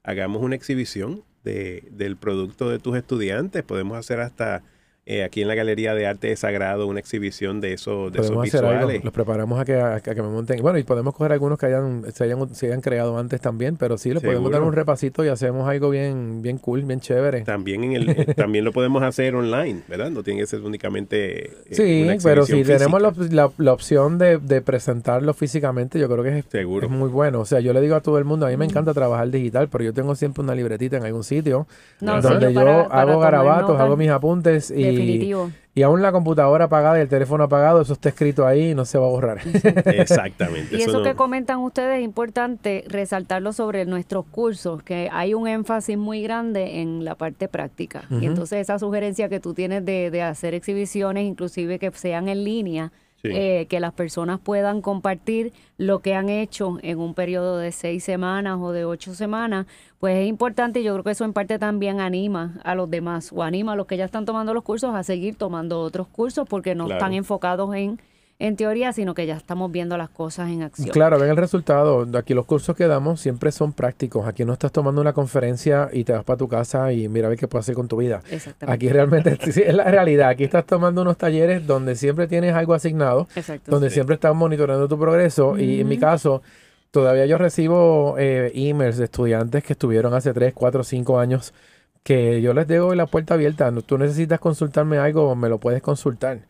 hagamos 0.06 0.40
una 0.40 0.54
exhibición 0.54 1.24
de, 1.44 1.84
del 1.90 2.16
producto 2.16 2.70
de 2.70 2.78
tus 2.78 2.96
estudiantes. 2.96 3.62
Podemos 3.64 3.98
hacer 3.98 4.20
hasta 4.20 4.62
eh, 5.06 5.22
aquí 5.22 5.40
en 5.42 5.48
la 5.48 5.54
Galería 5.54 5.94
de 5.94 6.06
Arte 6.06 6.26
de 6.28 6.36
Sagrado 6.36 6.86
una 6.88 6.98
exhibición 6.98 7.60
de, 7.60 7.72
esos 7.74 8.12
de 8.12 8.18
esos 8.18 8.30
algo, 8.32 8.42
visuales. 8.42 9.04
los 9.04 9.12
preparamos 9.12 9.60
a 9.60 9.64
que, 9.64 9.80
a 9.80 10.00
que 10.00 10.14
me 10.20 10.28
monten. 10.28 10.60
Bueno, 10.60 10.78
y 10.78 10.82
podemos 10.82 11.14
coger 11.14 11.30
algunos 11.32 11.58
que 11.58 11.66
hayan, 11.66 12.04
se, 12.12 12.24
hayan, 12.24 12.54
se 12.54 12.66
hayan 12.66 12.80
creado 12.80 13.16
antes 13.18 13.40
también, 13.40 13.76
pero 13.76 13.98
sí, 13.98 14.12
le 14.12 14.20
podemos 14.20 14.50
dar 14.50 14.62
un 14.62 14.72
repasito 14.72 15.24
y 15.24 15.28
hacemos 15.28 15.68
algo 15.68 15.90
bien, 15.90 16.42
bien 16.42 16.58
cool, 16.58 16.82
bien 16.82 16.98
chévere. 17.00 17.42
También, 17.42 17.84
en 17.84 17.92
el, 17.92 18.08
eh, 18.10 18.26
también 18.36 18.64
lo 18.64 18.72
podemos 18.72 19.02
hacer 19.02 19.34
online, 19.36 19.82
¿verdad? 19.88 20.10
No 20.10 20.22
tiene 20.24 20.40
que 20.40 20.46
ser 20.46 20.60
únicamente. 20.62 21.50
eh, 21.50 21.52
Sí, 21.70 22.02
una 22.02 22.16
pero 22.22 22.44
si 22.44 22.62
tenemos 22.64 23.00
la, 23.00 23.12
la- 23.30 23.50
la 23.58 23.72
opción 23.72 24.18
de, 24.18 24.38
de 24.38 24.60
presentarlo 24.60 25.32
físicamente, 25.34 25.98
yo 26.00 26.08
creo 26.08 26.24
que 26.24 26.38
es, 26.40 26.44
Seguro. 26.48 26.86
es 26.86 26.92
muy 26.92 27.08
bueno. 27.08 27.40
O 27.40 27.44
sea, 27.44 27.60
yo 27.60 27.72
le 27.72 27.80
digo 27.80 27.94
a 27.94 28.00
todo 28.00 28.18
el 28.18 28.24
mundo, 28.24 28.46
a 28.46 28.48
mí 28.50 28.56
me 28.56 28.66
Mm. 28.66 28.70
encanta 28.70 28.92
trabajar 28.92 29.30
digital, 29.30 29.68
pero 29.70 29.84
yo 29.84 29.94
tengo 29.94 30.14
siempre 30.16 30.42
una 30.42 30.54
libretita 30.54 30.96
en 30.96 31.04
algún 31.04 31.22
sitio 31.22 31.66
No, 32.00 32.20
donde 32.20 32.52
yo 32.52 32.60
para- 32.60 32.88
para 32.88 33.02
hago 33.02 33.20
garabatos, 33.20 33.68
notas. 33.70 33.82
hago 33.82 33.96
mis 33.96 34.10
apuntes 34.10 34.70
y, 34.70 34.95
Definitivo. 34.96 35.50
y 35.74 35.82
aún 35.82 36.02
la 36.02 36.12
computadora 36.12 36.64
apagada 36.66 36.98
y 36.98 37.02
el 37.02 37.08
teléfono 37.08 37.44
apagado, 37.44 37.80
eso 37.82 37.92
está 37.92 38.08
escrito 38.08 38.46
ahí 38.46 38.70
y 38.70 38.74
no 38.74 38.84
se 38.84 38.98
va 38.98 39.06
a 39.06 39.08
borrar. 39.10 39.38
Exactamente. 39.84 40.76
Y 40.76 40.82
eso 40.82 40.98
no- 40.98 41.04
que 41.04 41.14
comentan 41.14 41.58
ustedes 41.58 41.98
es 41.98 42.04
importante 42.04 42.84
resaltarlo 42.88 43.52
sobre 43.52 43.84
nuestros 43.86 44.24
cursos, 44.26 44.82
que 44.82 45.08
hay 45.12 45.34
un 45.34 45.48
énfasis 45.48 45.96
muy 45.98 46.22
grande 46.22 46.80
en 46.80 47.04
la 47.04 47.14
parte 47.14 47.48
práctica. 47.48 48.04
Y 48.10 48.26
entonces 48.26 48.60
esa 48.60 48.78
sugerencia 48.78 49.28
que 49.28 49.40
tú 49.40 49.54
tienes 49.54 49.84
de, 49.84 50.10
de 50.10 50.22
hacer 50.22 50.54
exhibiciones, 50.54 51.24
inclusive 51.24 51.78
que 51.78 51.90
sean 51.92 52.28
en 52.28 52.44
línea, 52.44 52.92
eh, 53.30 53.66
que 53.68 53.80
las 53.80 53.92
personas 53.92 54.40
puedan 54.40 54.80
compartir 54.80 55.52
lo 55.78 56.00
que 56.00 56.14
han 56.14 56.28
hecho 56.28 56.78
en 56.82 56.98
un 56.98 57.14
periodo 57.14 57.58
de 57.58 57.72
seis 57.72 58.04
semanas 58.04 58.58
o 58.60 58.72
de 58.72 58.84
ocho 58.84 59.14
semanas, 59.14 59.66
pues 59.98 60.16
es 60.16 60.26
importante 60.26 60.80
y 60.80 60.84
yo 60.84 60.92
creo 60.94 61.04
que 61.04 61.10
eso 61.10 61.24
en 61.24 61.32
parte 61.32 61.58
también 61.58 62.00
anima 62.00 62.54
a 62.64 62.74
los 62.74 62.90
demás 62.90 63.32
o 63.32 63.42
anima 63.42 63.72
a 63.72 63.76
los 63.76 63.86
que 63.86 63.96
ya 63.96 64.04
están 64.04 64.24
tomando 64.24 64.54
los 64.54 64.64
cursos 64.64 64.94
a 64.94 65.02
seguir 65.02 65.36
tomando 65.36 65.80
otros 65.80 66.08
cursos 66.08 66.48
porque 66.48 66.74
no 66.74 66.90
están 66.90 67.12
enfocados 67.12 67.74
en 67.74 68.00
en 68.38 68.56
teoría, 68.56 68.92
sino 68.92 69.14
que 69.14 69.24
ya 69.26 69.34
estamos 69.34 69.72
viendo 69.72 69.96
las 69.96 70.10
cosas 70.10 70.50
en 70.50 70.62
acción. 70.62 70.90
Claro, 70.90 71.18
ven 71.18 71.30
el 71.30 71.36
resultado. 71.36 72.06
Aquí 72.18 72.34
los 72.34 72.44
cursos 72.44 72.76
que 72.76 72.86
damos 72.86 73.20
siempre 73.20 73.50
son 73.50 73.72
prácticos. 73.72 74.26
Aquí 74.26 74.44
no 74.44 74.52
estás 74.52 74.72
tomando 74.72 75.00
una 75.00 75.14
conferencia 75.14 75.88
y 75.90 76.04
te 76.04 76.12
vas 76.12 76.24
para 76.24 76.36
tu 76.36 76.46
casa 76.46 76.92
y 76.92 77.08
mira 77.08 77.26
a 77.26 77.30
ver 77.30 77.38
qué 77.38 77.48
puedes 77.48 77.64
hacer 77.64 77.74
con 77.74 77.88
tu 77.88 77.96
vida. 77.96 78.20
Aquí 78.66 78.88
realmente 78.88 79.38
es 79.46 79.74
la 79.74 79.84
realidad. 79.84 80.28
Aquí 80.28 80.44
estás 80.44 80.66
tomando 80.66 81.00
unos 81.00 81.16
talleres 81.16 81.66
donde 81.66 81.96
siempre 81.96 82.26
tienes 82.26 82.54
algo 82.54 82.74
asignado, 82.74 83.26
donde 83.66 83.88
siempre 83.88 84.16
estás 84.16 84.34
monitoreando 84.34 84.86
tu 84.86 84.98
progreso. 84.98 85.58
Y 85.58 85.80
en 85.80 85.88
mi 85.88 85.96
caso, 85.96 86.42
todavía 86.90 87.24
yo 87.24 87.38
recibo 87.38 88.16
eh, 88.18 88.52
emails 88.54 88.98
de 88.98 89.04
estudiantes 89.04 89.64
que 89.64 89.72
estuvieron 89.72 90.12
hace 90.12 90.34
3, 90.34 90.52
4, 90.52 90.84
5 90.84 91.18
años 91.18 91.54
que 92.02 92.40
yo 92.40 92.52
les 92.54 92.68
dejo 92.68 92.94
la 92.94 93.06
puerta 93.06 93.34
abierta. 93.34 93.72
Tú 93.84 93.96
necesitas 93.96 94.38
consultarme 94.40 94.98
algo, 94.98 95.34
me 95.34 95.48
lo 95.48 95.58
puedes 95.58 95.80
consultar. 95.80 96.40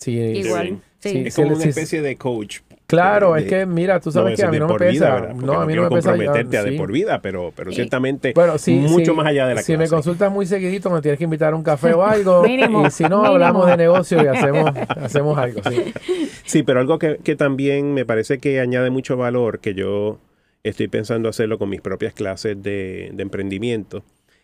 Sí, 0.00 0.12
Igual. 0.18 0.80
Sí. 0.98 1.22
Es 1.26 1.36
como 1.36 1.54
una 1.54 1.64
especie 1.64 2.02
de 2.02 2.16
coach. 2.16 2.60
Claro, 2.86 3.36
es 3.36 3.44
que 3.44 3.66
mira, 3.66 4.00
tú 4.00 4.10
sabes 4.10 4.38
que 4.38 4.44
a 4.44 4.50
mí 4.50 4.58
no 4.58 4.66
me 4.66 4.74
pesa. 4.74 5.32
no, 5.34 5.60
a 5.60 5.66
mí 5.66 5.74
no, 5.74 5.84
me 5.84 5.90
pesa. 5.90 6.10
comprometerte 6.10 6.58
a 6.58 6.64
de 6.64 6.72
por 6.72 6.90
vida, 6.90 7.22
pero, 7.22 7.52
pero 7.54 7.70
ciertamente 7.70 8.32
bueno, 8.34 8.54
mucho 8.88 9.14
más 9.14 9.26
allá 9.26 9.46
de 9.46 9.54
la 9.54 9.62
Si 9.62 9.76
me 9.76 9.86
consultas 9.88 10.32
muy 10.32 10.44
seguidito, 10.46 10.90
me 10.90 11.00
tienes 11.00 11.18
que 11.18 11.24
invitar 11.24 11.52
a 11.52 11.56
un 11.56 11.62
café 11.62 11.92
o 11.94 12.02
algo. 12.04 12.44
y 12.46 12.90
si 12.90 13.04
no, 13.04 13.24
hablamos 13.24 13.66
de 13.68 13.76
negocio 13.76 14.22
y 14.22 14.26
hacemos, 14.26 14.72
hacemos 14.88 15.38
algo. 15.38 15.60
Sí. 15.70 15.92
sí, 16.44 16.62
pero 16.64 16.80
algo 16.80 16.98
que, 16.98 17.18
que 17.22 17.36
también 17.36 17.94
me 17.94 18.04
parece 18.04 18.38
que 18.38 18.58
añade 18.60 18.90
mucho 18.90 19.16
valor, 19.16 19.60
que 19.60 19.74
yo 19.74 20.18
estoy 20.64 20.88
pensando 20.88 21.28
hacerlo 21.28 21.58
con 21.58 21.68
mis 21.68 21.80
propias 21.80 22.12
clases 22.12 22.60
de, 22.60 23.10
de 23.14 23.22
emprendimiento, 23.22 24.02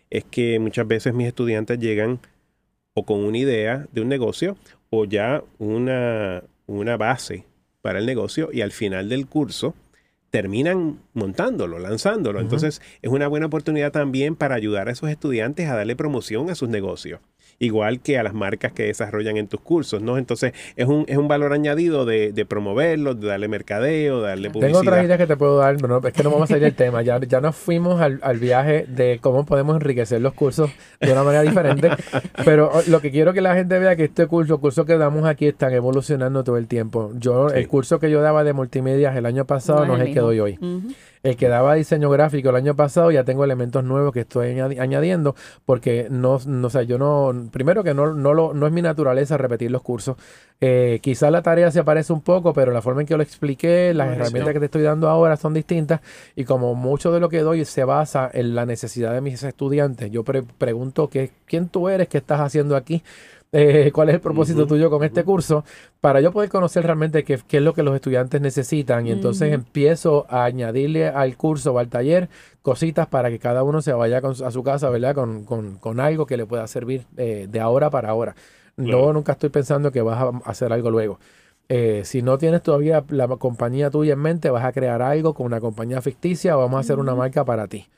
es 0.08 0.24
que 0.24 0.60
muchas 0.60 0.86
veces 0.86 1.14
mis 1.14 1.26
estudiantes 1.26 1.78
llegan 1.80 2.20
o 2.94 3.04
con 3.04 3.24
una 3.24 3.36
idea 3.36 3.86
de 3.92 4.00
un 4.00 4.08
negocio 4.08 4.56
o 4.90 5.04
ya 5.04 5.42
una, 5.58 6.42
una 6.66 6.96
base 6.96 7.44
para 7.82 7.98
el 7.98 8.06
negocio 8.06 8.50
y 8.52 8.60
al 8.60 8.72
final 8.72 9.08
del 9.08 9.26
curso 9.26 9.74
terminan 10.30 10.98
montándolo, 11.14 11.78
lanzándolo. 11.78 12.40
Entonces 12.40 12.82
es 13.00 13.10
una 13.10 13.28
buena 13.28 13.46
oportunidad 13.46 13.92
también 13.92 14.36
para 14.36 14.54
ayudar 14.54 14.88
a 14.88 14.92
esos 14.92 15.08
estudiantes 15.08 15.68
a 15.68 15.76
darle 15.76 15.96
promoción 15.96 16.50
a 16.50 16.54
sus 16.54 16.68
negocios 16.68 17.20
igual 17.58 18.00
que 18.00 18.18
a 18.18 18.22
las 18.22 18.34
marcas 18.34 18.72
que 18.72 18.84
desarrollan 18.84 19.36
en 19.36 19.48
tus 19.48 19.60
cursos, 19.60 20.02
¿no? 20.02 20.18
Entonces, 20.18 20.52
es 20.76 20.86
un, 20.86 21.04
es 21.08 21.16
un 21.16 21.28
valor 21.28 21.52
añadido 21.52 22.04
de, 22.04 22.32
de 22.32 22.44
promoverlos, 22.44 23.20
de 23.20 23.28
darle 23.28 23.48
mercadeo, 23.48 24.20
de 24.20 24.28
darle 24.28 24.50
publicidad. 24.50 24.80
Tengo 24.80 24.90
otra 24.90 25.04
idea 25.04 25.18
que 25.18 25.26
te 25.26 25.36
puedo 25.36 25.58
dar, 25.58 25.76
pero 25.76 26.06
es 26.06 26.12
que 26.12 26.22
no 26.22 26.30
vamos 26.30 26.50
a 26.50 26.54
salir 26.54 26.64
del 26.64 26.74
tema. 26.76 27.02
Ya, 27.02 27.18
ya 27.20 27.40
nos 27.40 27.56
fuimos 27.56 28.00
al, 28.00 28.20
al, 28.22 28.38
viaje 28.38 28.86
de 28.88 29.18
cómo 29.20 29.46
podemos 29.46 29.76
enriquecer 29.76 30.20
los 30.20 30.34
cursos 30.34 30.70
de 31.00 31.12
una 31.12 31.22
manera 31.22 31.42
diferente, 31.42 31.90
pero 32.44 32.70
oh, 32.72 32.82
lo 32.88 33.00
que 33.00 33.10
quiero 33.10 33.32
que 33.32 33.40
la 33.40 33.54
gente 33.54 33.78
vea 33.78 33.96
que 33.96 34.04
este 34.04 34.26
curso, 34.26 34.54
los 34.54 34.60
cursos 34.60 34.86
que 34.86 34.96
damos 34.96 35.24
aquí 35.24 35.46
están 35.46 35.72
evolucionando 35.72 36.44
todo 36.44 36.56
el 36.56 36.66
tiempo. 36.66 37.12
Yo, 37.16 37.48
el 37.48 37.66
curso 37.68 37.98
que 37.98 38.10
yo 38.10 38.20
daba 38.20 38.44
de 38.44 38.52
multimedia 38.52 39.16
el 39.16 39.26
año 39.26 39.44
pasado 39.46 39.86
no, 39.86 39.96
es 39.96 40.02
el 40.02 40.14
que 40.14 40.20
doy 40.20 40.40
hoy. 40.40 40.58
El 41.26 41.36
que 41.36 41.48
daba 41.48 41.74
diseño 41.74 42.08
gráfico 42.08 42.50
el 42.50 42.56
año 42.56 42.76
pasado 42.76 43.10
ya 43.10 43.24
tengo 43.24 43.42
elementos 43.42 43.82
nuevos 43.82 44.12
que 44.12 44.20
estoy 44.20 44.60
añadiendo 44.60 45.34
porque 45.64 46.06
no, 46.08 46.38
no 46.46 46.68
o 46.68 46.82
yo 46.82 46.98
no, 46.98 47.48
primero 47.50 47.82
que 47.82 47.94
no, 47.94 48.14
no, 48.14 48.32
lo, 48.32 48.54
no 48.54 48.64
es 48.64 48.72
mi 48.72 48.80
naturaleza 48.80 49.36
repetir 49.36 49.72
los 49.72 49.82
cursos. 49.82 50.16
Eh, 50.60 51.00
quizás 51.02 51.32
la 51.32 51.42
tarea 51.42 51.72
se 51.72 51.82
parece 51.82 52.12
un 52.12 52.20
poco, 52.20 52.54
pero 52.54 52.70
la 52.70 52.80
forma 52.80 53.00
en 53.00 53.08
que 53.08 53.10
yo 53.10 53.16
lo 53.16 53.24
expliqué, 53.24 53.92
las 53.92 54.12
herramientas 54.12 54.52
que 54.52 54.60
te 54.60 54.66
estoy 54.66 54.82
dando 54.82 55.08
ahora 55.08 55.36
son 55.36 55.52
distintas 55.52 56.00
y 56.36 56.44
como 56.44 56.76
mucho 56.76 57.10
de 57.10 57.18
lo 57.18 57.28
que 57.28 57.40
doy 57.40 57.64
se 57.64 57.82
basa 57.82 58.30
en 58.32 58.54
la 58.54 58.64
necesidad 58.64 59.12
de 59.12 59.20
mis 59.20 59.42
estudiantes, 59.42 60.12
yo 60.12 60.22
pregunto 60.22 61.08
que, 61.08 61.32
quién 61.46 61.68
tú 61.68 61.88
eres, 61.88 62.06
qué 62.06 62.18
estás 62.18 62.38
haciendo 62.38 62.76
aquí. 62.76 63.02
Eh, 63.52 63.90
cuál 63.92 64.08
es 64.08 64.16
el 64.16 64.20
propósito 64.20 64.66
tuyo 64.66 64.90
con 64.90 65.02
este 65.04 65.24
curso, 65.24 65.64
para 66.00 66.20
yo 66.20 66.32
poder 66.32 66.50
conocer 66.50 66.84
realmente 66.84 67.24
qué, 67.24 67.34
es 67.34 67.62
lo 67.62 67.72
que 67.72 67.82
los 67.82 67.94
estudiantes 67.94 68.40
necesitan. 68.40 69.06
Y 69.06 69.12
entonces 69.12 69.52
empiezo 69.52 70.26
a 70.28 70.44
añadirle 70.44 71.08
al 71.08 71.36
curso 71.36 71.72
o 71.72 71.78
al 71.78 71.88
taller 71.88 72.28
cositas 72.62 73.06
para 73.06 73.30
que 73.30 73.38
cada 73.38 73.62
uno 73.62 73.80
se 73.82 73.92
vaya 73.92 74.18
a 74.18 74.50
su 74.50 74.62
casa, 74.62 74.90
¿verdad? 74.90 75.14
Con, 75.14 76.00
algo 76.00 76.26
que 76.26 76.36
le 76.36 76.44
pueda 76.46 76.66
servir 76.66 77.06
eh, 77.16 77.46
de 77.48 77.60
ahora 77.60 77.88
para 77.90 78.10
ahora. 78.10 78.34
No, 78.76 79.12
nunca 79.12 79.32
estoy 79.32 79.48
pensando 79.48 79.90
que 79.90 80.02
vas 80.02 80.20
a 80.20 80.50
hacer 80.50 80.72
algo 80.72 80.90
luego. 80.90 81.18
Eh, 81.68 82.02
si 82.04 82.22
no 82.22 82.38
tienes 82.38 82.62
todavía 82.62 83.04
la 83.08 83.26
compañía 83.28 83.90
tuya 83.90 84.12
en 84.12 84.20
mente, 84.20 84.50
vas 84.50 84.64
a 84.64 84.72
crear 84.72 85.02
algo 85.02 85.34
con 85.34 85.46
una 85.46 85.60
compañía 85.60 86.02
ficticia 86.02 86.56
o 86.56 86.60
vamos 86.60 86.76
a 86.78 86.80
hacer 86.80 86.98
una 86.98 87.14
marca 87.14 87.44
para 87.44 87.68
ti. 87.68 87.88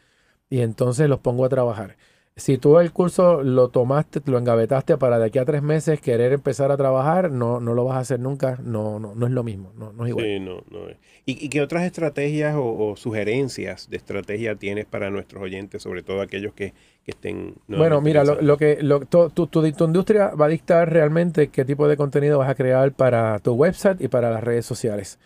Y 0.51 0.61
entonces 0.61 1.09
los 1.09 1.19
pongo 1.21 1.45
a 1.45 1.49
trabajar 1.49 1.97
si 2.39 2.57
tú 2.57 2.79
el 2.79 2.93
curso 2.93 3.43
lo 3.43 3.69
tomaste, 3.69 4.21
lo 4.27 4.39
engavetaste 4.39 4.97
para 4.97 5.19
de 5.19 5.27
aquí 5.27 5.39
a 5.39 5.45
tres 5.45 5.61
meses 5.61 6.01
querer 6.01 6.33
empezar 6.33 6.71
a 6.71 6.77
trabajar, 6.77 7.33
no, 7.33 7.59
no 7.59 7.75
lo 7.75 7.85
vas 7.85 7.97
a 7.97 8.01
hacer 8.01 8.21
nunca, 8.21 8.59
no, 8.63 9.01
no, 9.01 9.15
no 9.17 9.27
es 9.27 9.33
lo 9.33 9.43
mismo, 9.43 9.73
no, 9.77 9.93
no 9.93 10.05
es 10.05 10.11
igual. 10.11 10.25
Sí, 10.25 10.41
no, 10.41 10.63
no 10.71 10.89
es. 10.89 10.97
¿Y, 11.27 11.49
qué 11.49 11.61
otras 11.61 11.83
estrategias 11.83 12.55
o, 12.57 12.95
sugerencias 12.97 13.91
de 13.91 13.97
estrategia 13.97 14.55
tienes 14.55 14.87
para 14.87 15.11
nuestros 15.11 15.43
oyentes, 15.43 15.83
sobre 15.83 16.03
todo 16.03 16.23
aquellos 16.23 16.55
que, 16.55 16.73
estén... 17.07 17.55
bueno, 17.67 18.01
mira, 18.01 18.23
lo, 18.25 18.57
que 18.57 18.79
lo, 18.83 19.01
tu, 19.01 19.31
tu, 19.31 19.47
tu, 19.49 19.65
industria 19.67 20.29
va 20.29 20.47
a 20.47 20.49
dictar 20.49 20.93
realmente 20.93 21.49
qué 21.49 21.65
tipo 21.65 21.89
de 21.89 21.97
contenido 21.97 22.39
vas 22.39 22.49
a 22.49 22.55
crear 22.55 22.93
para 22.93 23.41
tu 23.41 23.55
website 23.55 24.01
y 24.01 24.09
para 24.09 24.31
las 24.31 24.45
redes 24.45 24.65
sociales. 24.65 25.19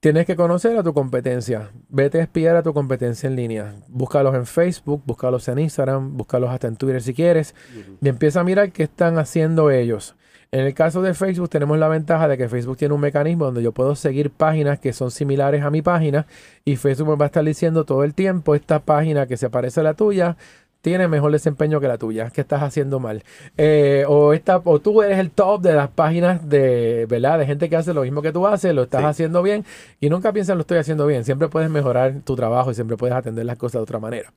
Tienes 0.00 0.26
que 0.26 0.36
conocer 0.36 0.76
a 0.76 0.82
tu 0.82 0.92
competencia. 0.92 1.70
Vete 1.88 2.20
a 2.20 2.22
espiar 2.24 2.54
a 2.56 2.62
tu 2.62 2.74
competencia 2.74 3.28
en 3.28 3.34
línea. 3.34 3.74
Búscalos 3.88 4.34
en 4.34 4.46
Facebook, 4.46 5.02
búscalos 5.06 5.48
en 5.48 5.58
Instagram, 5.58 6.16
búscalos 6.16 6.50
hasta 6.50 6.68
en 6.68 6.76
Twitter 6.76 7.02
si 7.02 7.14
quieres. 7.14 7.54
Y 8.00 8.08
empieza 8.08 8.40
a 8.40 8.44
mirar 8.44 8.72
qué 8.72 8.84
están 8.84 9.18
haciendo 9.18 9.70
ellos. 9.70 10.14
En 10.52 10.60
el 10.60 10.74
caso 10.74 11.02
de 11.02 11.12
Facebook 11.12 11.48
tenemos 11.48 11.76
la 11.78 11.88
ventaja 11.88 12.28
de 12.28 12.38
que 12.38 12.48
Facebook 12.48 12.76
tiene 12.76 12.94
un 12.94 13.00
mecanismo 13.00 13.46
donde 13.46 13.62
yo 13.62 13.72
puedo 13.72 13.96
seguir 13.96 14.30
páginas 14.30 14.78
que 14.78 14.92
son 14.92 15.10
similares 15.10 15.62
a 15.62 15.70
mi 15.70 15.82
página 15.82 16.26
y 16.64 16.76
Facebook 16.76 17.08
me 17.08 17.16
va 17.16 17.24
a 17.24 17.26
estar 17.26 17.44
diciendo 17.44 17.84
todo 17.84 18.04
el 18.04 18.14
tiempo 18.14 18.54
esta 18.54 18.78
página 18.78 19.26
que 19.26 19.36
se 19.36 19.50
parece 19.50 19.80
a 19.80 19.82
la 19.82 19.94
tuya 19.94 20.36
tiene 20.86 21.08
mejor 21.08 21.32
desempeño 21.32 21.80
que 21.80 21.88
la 21.88 21.98
tuya, 21.98 22.30
que 22.30 22.42
estás 22.42 22.62
haciendo 22.62 23.00
mal. 23.00 23.24
Eh, 23.56 24.04
o, 24.06 24.32
esta, 24.32 24.62
o 24.62 24.78
tú 24.78 25.02
eres 25.02 25.18
el 25.18 25.32
top 25.32 25.60
de 25.60 25.72
las 25.72 25.88
páginas 25.88 26.48
de, 26.48 27.06
¿verdad? 27.08 27.40
de 27.40 27.46
gente 27.46 27.68
que 27.68 27.74
hace 27.74 27.92
lo 27.92 28.02
mismo 28.02 28.22
que 28.22 28.30
tú 28.30 28.46
haces, 28.46 28.72
lo 28.72 28.84
estás 28.84 29.02
haciendo 29.02 29.42
bien 29.42 29.64
y 29.98 30.08
nunca 30.08 30.32
piensas 30.32 30.54
lo 30.54 30.60
estoy 30.60 30.78
haciendo 30.78 31.04
bien. 31.04 31.24
Siempre 31.24 31.48
puedes 31.48 31.70
mejorar 31.70 32.20
tu 32.24 32.36
trabajo 32.36 32.70
y 32.70 32.76
siempre 32.76 32.96
puedes 32.96 33.16
atender 33.16 33.44
las 33.46 33.58
cosas 33.58 33.80
de 33.80 33.82
otra 33.82 33.98
manera. 33.98 34.32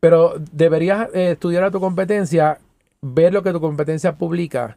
Pero 0.00 0.34
deberías 0.50 1.08
eh, 1.14 1.30
estudiar 1.30 1.62
a 1.62 1.70
tu 1.70 1.78
competencia, 1.78 2.58
ver 3.00 3.32
lo 3.32 3.44
que 3.44 3.52
tu 3.52 3.60
competencia 3.60 4.16
publica. 4.16 4.76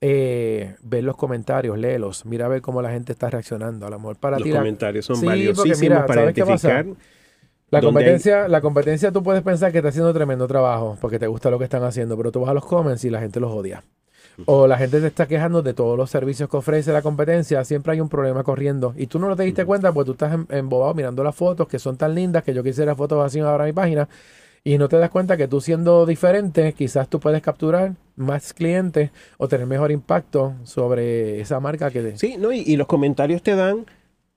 Eh, 0.00 0.76
ver 0.82 1.02
los 1.02 1.16
comentarios, 1.16 1.76
léelos, 1.76 2.24
mira 2.24 2.46
a 2.46 2.48
ver 2.48 2.62
cómo 2.62 2.80
la 2.80 2.90
gente 2.90 3.12
está 3.12 3.28
reaccionando. 3.28 3.88
A 3.88 3.90
lo 3.90 3.98
mejor 3.98 4.16
para 4.16 4.38
los 4.38 4.48
comentarios 4.48 5.04
son 5.04 5.20
valiosísimos 5.20 6.04
para 6.06 6.22
identificar 6.22 6.86
la 7.70 7.80
competencia, 7.80 8.48
la 8.48 8.60
competencia 8.60 9.12
tú 9.12 9.22
puedes 9.22 9.42
pensar 9.42 9.70
que 9.72 9.78
está 9.78 9.90
haciendo 9.90 10.12
tremendo 10.12 10.48
trabajo 10.48 10.96
porque 11.00 11.18
te 11.18 11.26
gusta 11.26 11.50
lo 11.50 11.58
que 11.58 11.64
están 11.64 11.84
haciendo, 11.84 12.16
pero 12.16 12.32
tú 12.32 12.40
vas 12.40 12.50
a 12.50 12.54
los 12.54 12.66
comments 12.66 13.04
y 13.04 13.10
la 13.10 13.20
gente 13.20 13.40
los 13.40 13.52
odia. 13.52 13.84
O 14.46 14.66
la 14.66 14.78
gente 14.78 15.00
te 15.00 15.06
está 15.06 15.26
quejando 15.26 15.62
de 15.62 15.74
todos 15.74 15.98
los 15.98 16.10
servicios 16.10 16.48
que 16.48 16.56
ofrece 16.56 16.92
la 16.92 17.02
competencia, 17.02 17.62
siempre 17.64 17.92
hay 17.92 18.00
un 18.00 18.08
problema 18.08 18.42
corriendo. 18.42 18.94
Y 18.96 19.06
tú 19.06 19.18
no 19.18 19.28
lo 19.28 19.36
te 19.36 19.42
diste 19.42 19.64
cuenta 19.64 19.92
porque 19.92 20.06
tú 20.06 20.12
estás 20.12 20.38
embobado 20.48 20.94
mirando 20.94 21.22
las 21.22 21.34
fotos 21.34 21.68
que 21.68 21.78
son 21.78 21.96
tan 21.96 22.14
lindas 22.14 22.42
que 22.42 22.54
yo 22.54 22.62
quisiera 22.62 22.94
fotos 22.94 23.24
así 23.24 23.40
ahora 23.40 23.64
en 23.64 23.70
mi 23.70 23.74
página. 23.74 24.08
Y 24.62 24.76
no 24.76 24.88
te 24.88 24.98
das 24.98 25.10
cuenta 25.10 25.36
que 25.36 25.48
tú 25.48 25.60
siendo 25.60 26.04
diferente, 26.06 26.72
quizás 26.74 27.08
tú 27.08 27.18
puedes 27.18 27.40
capturar 27.40 27.94
más 28.16 28.52
clientes 28.52 29.10
o 29.38 29.48
tener 29.48 29.66
mejor 29.66 29.90
impacto 29.90 30.54
sobre 30.64 31.40
esa 31.40 31.60
marca 31.60 31.90
que... 31.90 32.16
Sí, 32.16 32.36
no, 32.38 32.52
y 32.52 32.76
los 32.76 32.86
comentarios 32.86 33.42
te 33.42 33.54
dan 33.54 33.86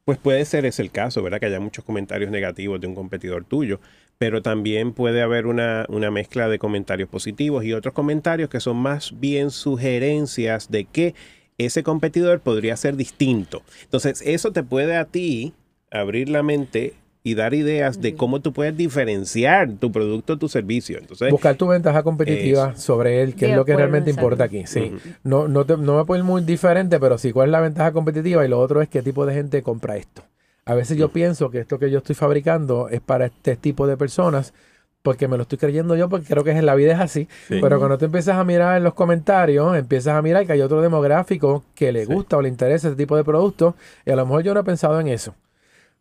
pues 0.06 0.18
puede 0.18 0.44
ser 0.46 0.66
ese 0.66 0.82
el 0.82 0.92
caso, 0.92 1.24
¿verdad? 1.24 1.40
Que 1.40 1.46
haya 1.48 1.60
muchos 1.60 1.86
comentarios 1.86 2.30
negativos 2.30 2.80
de 2.82 2.88
un 2.88 2.96
competidor 2.96 3.46
tuyo, 3.46 3.80
pero 4.18 4.42
también 4.42 4.94
puede 4.94 5.22
haber 5.22 5.46
una, 5.46 5.86
una, 5.90 6.12
mezcla 6.12 6.50
de 6.50 6.60
comentarios 6.60 7.10
positivos 7.10 7.64
y 7.64 7.74
otros 7.74 7.94
comentarios 7.94 8.50
que 8.50 8.60
son 8.60 8.78
más 8.78 9.20
bien 9.20 9.50
sugerencias 9.52 10.70
de 10.70 10.86
que 10.86 11.16
ese 11.58 11.84
competidor 11.84 12.42
podría 12.42 12.76
ser 12.76 12.96
distinto. 12.96 13.64
Entonces, 13.84 14.22
eso 14.26 14.52
te 14.52 14.64
puede 14.64 14.98
a 14.98 15.06
ti 15.06 15.54
abrir 15.92 16.30
la 16.30 16.44
mente 16.44 16.96
y 17.26 17.36
dar 17.36 17.54
ideas 17.54 18.02
de 18.02 18.16
cómo 18.16 18.42
tú 18.42 18.52
puedes 18.52 18.76
diferenciar 18.76 19.70
tu 19.80 19.92
producto, 19.92 20.38
tu 20.38 20.50
servicio. 20.50 21.00
Entonces, 21.00 21.32
Buscar 21.32 21.56
tu 21.56 21.68
ventaja 21.68 22.04
competitiva 22.04 22.76
sobre 22.76 23.22
él, 23.22 23.34
que 23.36 23.50
es 23.52 23.56
lo 23.56 23.64
que 23.64 23.76
realmente 23.76 24.10
importa 24.10 24.44
aquí. 24.44 24.66
Sí. 24.68 24.94
no, 25.24 25.48
no, 25.48 25.64
no 25.64 25.98
me 25.98 26.06
puede 26.06 26.20
ir 26.20 26.26
muy 26.26 26.44
diferente, 26.44 27.00
pero 27.00 27.18
sí, 27.18 27.32
cuál 27.32 27.50
es 27.50 27.52
la 27.54 27.62
ventaja 27.62 27.94
competitiva 27.94 28.46
y 28.46 28.50
lo 28.50 28.60
otro 28.60 28.82
es 28.82 28.90
qué 28.90 29.02
tipo 29.02 29.26
de 29.26 29.34
gente 29.34 29.64
compra 29.64 29.96
esto. 29.96 30.24
A 30.66 30.76
veces 30.76 30.98
yo 30.98 31.10
pienso 31.10 31.50
que 31.50 31.60
esto 31.60 31.80
que 31.80 31.90
yo 31.90 32.00
estoy 32.00 32.16
fabricando 32.16 32.90
es 32.90 33.02
para 33.02 33.26
este 33.26 33.56
tipo 33.56 33.88
de 33.88 33.96
personas, 33.96 34.54
porque 35.02 35.28
me 35.28 35.36
lo 35.38 35.44
estoy 35.44 35.58
creyendo 35.58 35.96
yo, 35.96 36.10
porque 36.10 36.28
creo 36.28 36.44
que 36.44 36.52
en 36.52 36.66
la 36.66 36.76
vida 36.76 36.94
es 36.94 37.00
así. 37.00 37.28
Pero 37.50 37.80
cuando 37.80 37.98
tú 37.98 38.06
empiezas 38.06 38.38
a 38.38 38.44
mirar 38.44 38.78
en 38.78 38.84
los 38.84 38.94
comentarios, 38.94 39.76
empiezas 39.78 40.16
a 40.16 40.22
mirar 40.22 40.46
que 40.46 40.54
hay 40.54 40.62
otro 40.62 40.82
demográfico 40.82 41.64
que 41.76 41.92
le 41.92 42.06
gusta 42.06 42.38
o 42.38 42.42
le 42.42 42.50
interesa 42.50 42.88
ese 42.88 42.98
tipo 42.98 43.16
de 43.16 43.24
productos, 43.24 43.76
y 44.06 44.12
a 44.12 44.16
lo 44.16 44.26
mejor 44.26 44.44
yo 44.44 44.54
no 44.54 44.62
he 44.62 44.64
pensado 44.64 45.00
en 45.00 45.08
eso. 45.08 45.36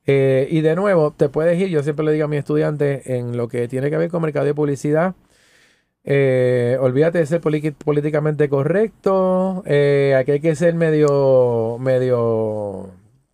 Eh, 0.07 0.49
y 0.51 0.61
de 0.63 0.75
nuevo, 0.75 1.13
te 1.13 1.29
puedes 1.29 1.59
ir, 1.61 1.69
yo 1.69 1.83
siempre 1.83 2.05
le 2.05 2.13
digo 2.13 2.25
a 2.25 2.29
mis 2.29 2.41
estudiantes, 2.41 3.07
en 3.07 3.37
lo 3.37 3.49
que 3.49 3.69
tiene 3.69 3.91
que 3.91 3.97
ver 3.97 4.11
con 4.11 4.23
mercado 4.23 4.47
de 4.47 4.55
publicidad, 4.55 5.15
eh, 6.05 6.77
olvídate 6.81 7.19
de 7.19 7.27
ser 7.27 7.41
políticamente 7.41 8.49
correcto, 8.49 9.63
eh, 9.67 10.17
aquí 10.19 10.33
hay 10.33 10.41
que 10.41 10.57
ser 10.57 10.75
medio, 10.75 11.79
medio 11.81 12.91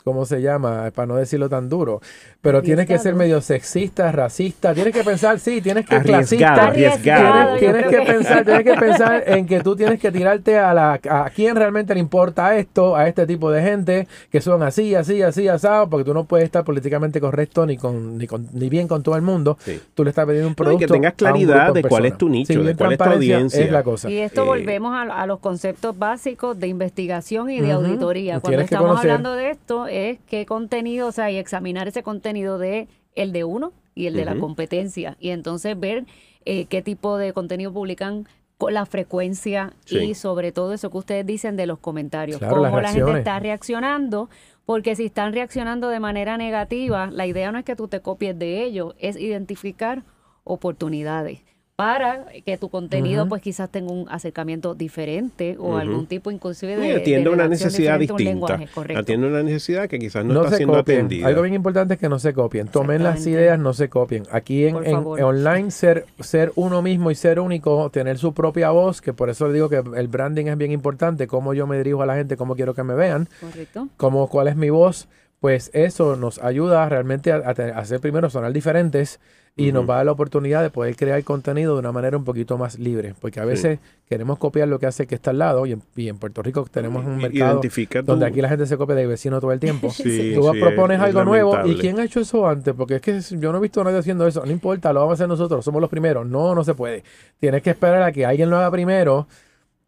¿cómo 0.09 0.25
se 0.25 0.40
llama? 0.40 0.90
Para 0.94 1.05
no 1.05 1.16
decirlo 1.16 1.51
tan 1.51 1.68
duro. 1.68 2.01
Pero 2.40 2.62
tienes 2.62 2.87
que 2.87 2.99
ser 2.99 3.14
medio 3.14 3.42
sexista, 3.42 4.11
racista. 4.11 4.73
Tienes 4.73 4.94
que 4.94 5.05
pensar, 5.05 5.38
sí, 5.38 5.61
tienes 5.61 5.85
que 5.85 6.01
clasista. 6.01 6.68
Arriesgado. 6.68 7.57
Tienes, 7.59 7.87
que 7.88 8.01
pensar, 8.01 8.42
tienes 8.42 8.64
que 8.64 8.75
pensar 8.75 9.25
en 9.27 9.47
que 9.47 9.61
tú 9.61 9.77
tienes 9.77 10.01
que 10.01 10.11
tirarte 10.11 10.57
a 10.57 10.73
la 10.73 10.99
a 11.11 11.31
quién 11.35 11.57
realmente 11.57 11.92
le 11.92 12.01
importa 12.01 12.57
esto, 12.57 12.97
a 12.97 13.07
este 13.07 13.27
tipo 13.27 13.51
de 13.51 13.61
gente 13.61 14.09
que 14.33 14.40
son 14.40 14.62
así, 14.62 14.94
así, 14.94 15.21
así, 15.21 15.47
asado, 15.47 15.90
porque 15.90 16.05
tú 16.05 16.14
no 16.14 16.25
puedes 16.25 16.47
estar 16.47 16.64
políticamente 16.64 17.21
correcto 17.21 17.66
ni 17.66 17.77
con 17.77 18.16
ni, 18.16 18.27
con, 18.27 18.49
ni 18.53 18.71
bien 18.71 18.88
con 18.88 19.03
todo 19.03 19.16
el 19.16 19.23
mundo. 19.23 19.59
Tú 19.94 20.05
le 20.05 20.11
estás 20.11 20.25
pidiendo 20.25 20.49
un 20.49 20.55
producto. 20.55 20.85
y 20.85 20.87
que 20.87 20.90
tengas 20.90 21.14
claridad 21.14 21.75
de 21.75 21.83
cuál 21.83 22.07
es 22.07 22.16
tu 22.16 22.31
nicho, 22.31 22.62
de 22.62 22.75
cuál 22.75 22.92
es 22.92 22.99
tu 22.99 23.05
audiencia. 23.05 23.62
Es 23.62 23.71
la 23.71 23.83
cosa. 23.83 24.09
Y 24.09 24.16
esto 24.16 24.44
eh, 24.44 24.47
volvemos 24.47 24.94
a, 24.97 25.27
los 25.27 25.40
conceptos 25.40 25.99
básicos 25.99 26.59
de 26.59 26.68
investigación 26.68 27.51
y 27.51 27.61
de 27.61 27.73
auditoría. 27.73 28.40
Cuando 28.40 28.62
estamos 28.62 28.99
hablando 28.99 29.35
de 29.35 29.51
esto, 29.51 29.87
es 29.98 30.18
qué 30.26 30.46
contenido, 30.46 31.08
o 31.08 31.12
sea, 31.12 31.30
y 31.30 31.37
examinar 31.37 31.88
ese 31.88 32.02
contenido 32.02 32.58
de 32.58 32.88
el 33.14 33.32
de 33.32 33.44
uno 33.44 33.72
y 33.94 34.06
el 34.06 34.14
de 34.14 34.24
la 34.24 34.37
competencia. 34.37 35.16
Y 35.18 35.30
entonces 35.30 35.78
ver 35.78 36.06
eh, 36.44 36.66
qué 36.66 36.82
tipo 36.82 37.18
de 37.18 37.32
contenido 37.32 37.72
publican 37.72 38.26
con 38.58 38.74
la 38.74 38.87
frecuencia 38.87 39.72
y 39.88 40.14
sobre 40.14 40.52
todo 40.52 40.72
eso 40.72 40.90
que 40.90 40.98
ustedes 40.98 41.26
dicen 41.26 41.56
de 41.56 41.66
los 41.66 41.78
comentarios, 41.78 42.40
cómo 42.40 42.80
la 42.80 42.92
gente 42.92 43.18
está 43.18 43.38
reaccionando, 43.38 44.28
porque 44.66 44.96
si 44.96 45.06
están 45.06 45.32
reaccionando 45.32 45.88
de 45.88 46.00
manera 46.00 46.37
negativa, 46.37 47.08
la 47.12 47.26
idea 47.26 47.52
no 47.52 47.58
es 47.58 47.64
que 47.64 47.76
tú 47.76 47.87
te 47.88 48.00
copies 48.00 48.38
de 48.38 48.64
ellos, 48.64 48.94
es 48.98 49.16
identificar 49.16 50.02
oportunidades 50.44 51.40
para 51.78 52.24
que 52.44 52.58
tu 52.58 52.70
contenido 52.70 53.28
pues 53.28 53.40
quizás 53.40 53.70
tenga 53.70 53.92
un 53.92 54.08
acercamiento 54.08 54.74
diferente 54.74 55.54
o 55.60 55.76
algún 55.76 56.08
tipo 56.08 56.32
inclusive 56.32 56.76
de, 56.76 56.96
atiende 56.96 57.30
una 57.30 57.46
necesidad 57.46 58.00
distinta. 58.00 58.58
atiende 58.96 59.28
una 59.28 59.44
necesidad 59.44 59.88
que 59.88 60.00
quizás 60.00 60.24
no, 60.24 60.42
está 60.42 60.56
siendo 60.56 60.76
atendida. 60.76 61.28
Algo 61.28 61.42
bien 61.42 61.54
importante 61.54 61.94
es 61.94 62.00
que 62.00 62.08
no 62.08 62.18
se 62.18 62.34
copien. 62.34 62.66
Tomen 62.66 63.04
las 63.04 63.24
ideas 63.28 63.60
no 63.60 63.74
se 63.74 63.88
copien. 63.88 64.24
Aquí 64.32 64.66
en, 64.66 64.74
online 64.74 65.70
ser 65.70 66.04
ser 66.18 66.50
uno 66.56 66.82
mismo 66.82 67.12
y 67.12 67.14
ser 67.14 67.38
único 67.38 67.88
tener 67.90 68.18
su 68.18 68.34
propia 68.34 68.70
voz 68.70 69.00
que 69.00 69.12
por 69.12 69.30
eso 69.30 69.48
digo 69.52 69.68
que 69.68 69.76
el 69.76 70.08
branding 70.08 70.46
es 70.46 70.58
bien 70.58 70.72
importante 70.72 71.28
cómo 71.28 71.54
yo 71.54 71.68
me 71.68 71.76
dirijo 71.76 72.02
a 72.02 72.06
la 72.06 72.16
gente 72.16 72.36
cómo 72.36 72.56
quiero 72.56 72.74
que 72.74 72.82
me 72.82 72.96
vean 72.96 73.28
Correcto. 73.40 73.86
cómo 73.96 74.28
cuál 74.28 74.48
es 74.48 74.56
mi 74.56 74.70
voz 74.70 75.06
pues 75.38 75.70
eso 75.74 76.16
nos 76.16 76.40
ayuda 76.40 76.88
realmente 76.88 77.30
a, 77.30 77.36
a 77.36 77.78
hacer 77.78 78.00
primero 78.00 78.30
sonar 78.30 78.52
diferentes 78.52 79.20
y 79.59 79.73
nos 79.73 79.88
va 79.88 79.94
a 79.94 79.97
dar 79.99 80.07
la 80.07 80.12
oportunidad 80.12 80.62
de 80.62 80.71
poder 80.71 80.94
crear 80.94 81.23
contenido 81.25 81.75
de 81.75 81.81
una 81.81 81.90
manera 81.90 82.16
un 82.16 82.25
poquito 82.25 82.57
más 82.57 82.79
libre, 82.79 83.14
porque 83.21 83.40
a 83.40 83.44
veces 83.44 83.81
queremos 84.09 84.38
copiar 84.38 84.68
lo 84.68 84.79
que 84.79 84.87
hace 84.87 85.09
que 85.09 85.16
está 85.16 85.31
al 85.31 85.38
lado 85.38 85.66
y 85.66 85.73
en, 85.97 86.16
Puerto 86.18 86.42
Rico 86.42 86.64
tenemos 86.71 87.05
un 87.05 87.18
mercado 87.18 87.61
donde 88.05 88.27
aquí 88.27 88.40
la 88.40 88.49
gente 88.49 88.66
se 88.66 88.77
copia 88.77 88.94
de 88.94 89.07
vecino 89.07 89.40
todo 89.40 89.53
el 89.53 89.59
tiempo. 89.59 89.92
tú 90.35 90.51
propones 90.61 91.01
algo 91.01 91.25
nuevo 91.25 91.66
y 91.66 91.75
¿quién 91.75 91.99
ha 91.99 92.05
hecho 92.05 92.21
eso 92.21 92.49
antes? 92.49 92.73
Porque 92.73 92.97
es 92.97 93.03
que 93.03 93.21
yo 93.37 93.51
no 93.51 93.59
he 93.59 93.61
visto 93.61 93.81
a 93.81 93.85
nadie 93.85 93.99
haciendo 93.99 94.27
eso, 94.27 94.47
no 94.47 94.53
importa, 94.53 94.92
lo 94.92 95.01
vamos 95.01 95.14
a 95.14 95.14
hacer 95.14 95.29
nosotros, 95.29 95.64
somos 95.64 95.81
los 95.81 95.90
primeros. 95.90 96.25
No, 96.25 96.55
no 96.55 96.62
se 96.62 96.75
puede. 96.75 97.03
Tienes 97.40 97.61
que 97.61 97.71
esperar 97.71 98.03
a 98.03 98.12
que 98.12 98.25
alguien 98.25 98.51
lo 98.51 98.59
haga 98.59 98.71
primero 98.71 99.27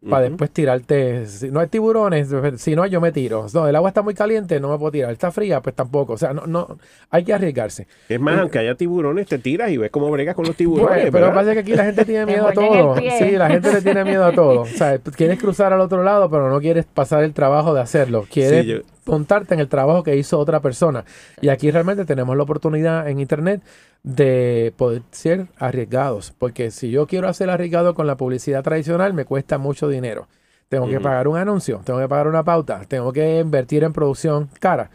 para 0.09 0.29
después 0.29 0.49
tirarte. 0.51 1.27
Si 1.27 1.49
no 1.51 1.59
hay 1.59 1.67
tiburones, 1.67 2.29
si 2.57 2.75
no, 2.75 2.85
yo 2.87 2.99
me 2.99 3.11
tiro. 3.11 3.45
No, 3.53 3.67
el 3.67 3.75
agua 3.75 3.89
está 3.89 4.01
muy 4.01 4.13
caliente, 4.13 4.59
no 4.59 4.69
me 4.69 4.77
puedo 4.77 4.91
tirar. 4.91 5.11
Está 5.11 5.31
fría, 5.31 5.61
pues 5.61 5.75
tampoco. 5.75 6.13
O 6.13 6.17
sea, 6.17 6.33
no, 6.33 6.47
no 6.47 6.77
hay 7.09 7.23
que 7.23 7.33
arriesgarse. 7.33 7.87
Es 8.09 8.19
más, 8.19 8.39
aunque 8.39 8.59
haya 8.59 8.75
tiburones, 8.75 9.27
te 9.27 9.37
tiras 9.37 9.69
y 9.69 9.77
ves 9.77 9.91
cómo 9.91 10.09
bregas 10.09 10.35
con 10.35 10.45
los 10.45 10.55
tiburones. 10.55 11.09
pero 11.11 11.27
lo 11.27 11.31
que 11.31 11.35
pasa 11.35 11.49
es 11.51 11.53
que 11.55 11.59
aquí 11.59 11.75
la 11.75 11.85
gente 11.85 12.05
tiene 12.05 12.25
miedo 12.25 12.47
a 12.47 12.53
todo. 12.53 12.95
Sí, 12.95 13.31
la 13.31 13.49
gente 13.49 13.71
le 13.71 13.81
tiene 13.81 14.03
miedo 14.03 14.25
a 14.25 14.31
todo. 14.31 14.61
O 14.71 14.83
sea, 14.83 14.97
quieres 14.99 15.37
cruzar 15.37 15.73
al 15.73 15.81
otro 15.81 16.03
lado, 16.03 16.29
pero 16.29 16.49
no 16.49 16.59
quieres 16.59 16.85
pasar 16.85 17.23
el 17.23 17.33
trabajo 17.33 17.73
de 17.73 17.81
hacerlo. 17.81 18.25
Quieres 18.29 18.83
montarte 19.05 19.53
en 19.53 19.59
el 19.59 19.67
trabajo 19.67 20.03
que 20.03 20.15
hizo 20.15 20.39
otra 20.39 20.59
persona. 20.59 21.05
Y 21.41 21.49
aquí 21.49 21.71
realmente 21.71 22.05
tenemos 22.05 22.35
la 22.37 22.43
oportunidad 22.43 23.07
en 23.09 23.19
Internet 23.19 23.61
de 24.03 24.73
poder 24.77 25.03
ser 25.11 25.47
arriesgados. 25.57 26.33
Porque 26.37 26.71
si 26.71 26.91
yo 26.91 27.07
quiero 27.07 27.27
hacer 27.27 27.49
arriesgado 27.49 27.93
con 27.93 28.07
la 28.07 28.17
publicidad 28.17 28.63
tradicional, 28.63 29.13
me 29.13 29.25
cuesta 29.25 29.57
mucho 29.57 29.87
dinero. 29.87 30.27
Tengo 30.69 30.87
que 30.87 31.01
pagar 31.01 31.27
un 31.27 31.35
anuncio, 31.35 31.81
tengo 31.83 31.99
que 31.99 32.07
pagar 32.07 32.27
una 32.27 32.43
pauta, 32.43 32.85
tengo 32.87 33.11
que 33.11 33.39
invertir 33.39 33.83
en 33.83 33.91
producción 33.91 34.49
cara. 34.61 34.89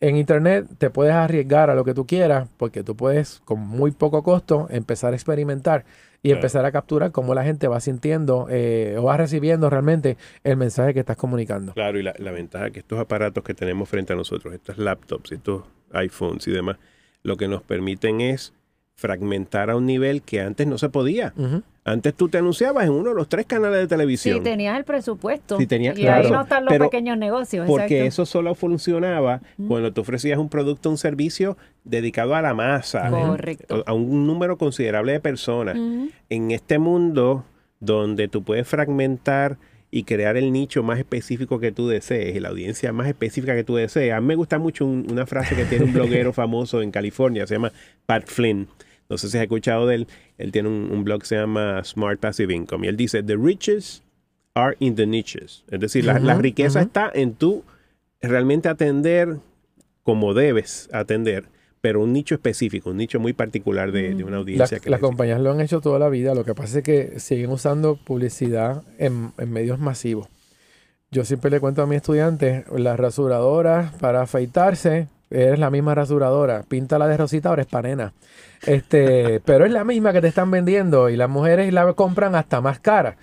En 0.00 0.16
Internet 0.16 0.66
te 0.78 0.88
puedes 0.88 1.12
arriesgar 1.12 1.68
a 1.68 1.74
lo 1.74 1.84
que 1.84 1.92
tú 1.92 2.06
quieras 2.06 2.48
porque 2.56 2.82
tú 2.82 2.96
puedes 2.96 3.40
con 3.44 3.58
muy 3.58 3.90
poco 3.90 4.22
costo 4.22 4.68
empezar 4.70 5.12
a 5.12 5.16
experimentar 5.16 5.84
y 6.22 6.32
empezar 6.32 6.64
a 6.64 6.72
capturar 6.72 7.12
cómo 7.12 7.34
la 7.34 7.44
gente 7.44 7.68
va 7.68 7.80
sintiendo 7.80 8.48
eh, 8.50 8.96
o 8.98 9.04
va 9.04 9.16
recibiendo 9.16 9.70
realmente 9.70 10.16
el 10.44 10.56
mensaje 10.56 10.94
que 10.94 11.00
estás 11.00 11.16
comunicando. 11.16 11.72
Claro, 11.74 11.98
y 11.98 12.02
la, 12.02 12.14
la 12.18 12.32
ventaja 12.32 12.70
que 12.70 12.80
estos 12.80 12.98
aparatos 12.98 13.44
que 13.44 13.54
tenemos 13.54 13.88
frente 13.88 14.12
a 14.12 14.16
nosotros, 14.16 14.52
estas 14.54 14.78
laptops, 14.78 15.32
estos 15.32 15.62
iPhones 15.92 16.46
y 16.48 16.52
demás, 16.52 16.76
lo 17.22 17.36
que 17.36 17.48
nos 17.48 17.62
permiten 17.62 18.20
es 18.20 18.52
fragmentar 18.98 19.70
a 19.70 19.76
un 19.76 19.86
nivel 19.86 20.22
que 20.22 20.40
antes 20.40 20.66
no 20.66 20.76
se 20.76 20.88
podía. 20.88 21.32
Antes 21.84 22.14
tú 22.14 22.28
te 22.28 22.38
anunciabas 22.38 22.84
en 22.84 22.90
uno 22.90 23.10
de 23.10 23.14
los 23.14 23.28
tres 23.28 23.46
canales 23.46 23.78
de 23.78 23.86
televisión. 23.86 24.38
Sí, 24.38 24.42
tenías 24.42 24.76
el 24.76 24.82
presupuesto. 24.82 25.56
Sí, 25.56 25.68
tenías, 25.68 25.96
y 25.96 26.08
ahí 26.08 26.28
no 26.28 26.42
están 26.42 26.64
los 26.64 26.76
pequeños 26.76 27.16
negocios. 27.16 27.64
Porque 27.68 28.06
eso 28.06 28.26
solo 28.26 28.56
funcionaba 28.56 29.40
cuando 29.68 29.92
tú 29.92 30.00
ofrecías 30.00 30.36
un 30.38 30.48
producto 30.48 30.88
o 30.88 30.92
un 30.92 30.98
servicio 30.98 31.56
dedicado 31.84 32.34
a 32.34 32.42
la 32.42 32.54
masa. 32.54 33.08
Correcto. 33.08 33.84
A 33.86 33.92
un 33.92 34.26
número 34.26 34.58
considerable 34.58 35.12
de 35.12 35.20
personas. 35.20 35.76
En 36.28 36.50
este 36.50 36.80
mundo 36.80 37.44
donde 37.78 38.26
tú 38.26 38.42
puedes 38.42 38.66
fragmentar 38.66 39.58
y 39.92 40.02
crear 40.02 40.36
el 40.36 40.52
nicho 40.52 40.82
más 40.82 40.98
específico 40.98 41.60
que 41.60 41.70
tú 41.70 41.86
desees 41.86 42.34
y 42.34 42.40
la 42.40 42.48
audiencia 42.48 42.92
más 42.92 43.06
específica 43.06 43.54
que 43.54 43.62
tú 43.62 43.76
desees. 43.76 44.12
A 44.12 44.20
mí 44.20 44.26
me 44.26 44.34
gusta 44.34 44.58
mucho 44.58 44.84
una 44.84 45.24
frase 45.24 45.54
que 45.54 45.64
tiene 45.66 45.84
un 45.84 45.92
bloguero 45.94 46.32
famoso 46.32 46.82
en 46.82 46.90
California, 46.90 47.46
se 47.46 47.54
llama 47.54 47.72
Pat 48.04 48.26
Flynn. 48.26 48.66
No 49.08 49.18
sé 49.18 49.28
si 49.28 49.38
has 49.38 49.42
escuchado 49.42 49.86
de 49.86 49.96
él. 49.96 50.06
Él 50.36 50.52
tiene 50.52 50.68
un, 50.68 51.04
blog 51.04 51.20
que 51.20 51.26
se 51.26 51.36
llama 51.36 51.82
Smart 51.84 52.20
Passive 52.20 52.54
Income. 52.54 52.86
Y 52.86 52.88
él 52.88 52.96
dice, 52.96 53.22
The 53.22 53.36
riches 53.36 54.02
are 54.54 54.76
in 54.80 54.94
the 54.96 55.06
niches. 55.06 55.64
Es 55.70 55.80
decir, 55.80 56.04
la, 56.04 56.34
riqueza 56.34 56.82
está 56.82 57.10
en 57.14 57.34
tú 57.34 57.64
realmente 58.20 58.68
atender 58.68 59.36
como 60.02 60.34
debes 60.34 60.88
atender 60.92 61.44
pero 61.80 62.02
un 62.02 62.12
nicho 62.12 62.34
específico, 62.34 62.90
un 62.90 62.96
nicho 62.96 63.20
muy 63.20 63.32
particular 63.32 63.92
de, 63.92 64.14
una 64.24 64.36
mm. 64.36 64.40
audiencia. 64.40 64.80
las 64.84 65.00
compañías 65.00 65.40
lo 65.40 65.52
han 65.52 65.60
hecho 65.60 65.80
toda 65.80 65.98
la 65.98 66.08
vida, 66.08 66.34
lo 66.34 66.44
que 66.44 66.54
pasa 66.54 66.78
es 66.78 66.84
que 66.84 67.20
siguen 67.20 67.50
usando 67.50 67.96
publicidad 67.96 68.82
en, 68.98 69.32
medios 69.46 69.78
masivos. 69.78 70.28
Yo 71.10 71.24
siempre 71.24 71.50
le 71.50 71.60
cuento 71.60 71.82
a 71.82 71.86
mis 71.86 71.96
estudiantes, 71.96 72.64
las 72.76 72.98
rasuradoras 72.98 73.94
para 73.94 74.22
afeitarse, 74.22 75.08
es 75.30 75.58
la 75.58 75.70
misma 75.70 75.94
rasuradora, 75.94 76.62
pinta 76.66 76.98
la 76.98 77.06
de 77.06 77.16
rosita, 77.16 77.48
ahora 77.48 77.62
es 77.62 77.68
panena. 77.68 78.12
Este, 78.66 79.40
pero 79.44 79.64
es 79.64 79.72
la 79.72 79.84
misma 79.84 80.12
que 80.12 80.20
te 80.20 80.28
están 80.28 80.50
vendiendo 80.50 81.08
y 81.08 81.16
las 81.16 81.28
mujeres 81.28 81.72
la 81.72 81.92
compran 81.92 82.34
hasta 82.34 82.60
más 82.60 82.80
cara. 82.80 83.16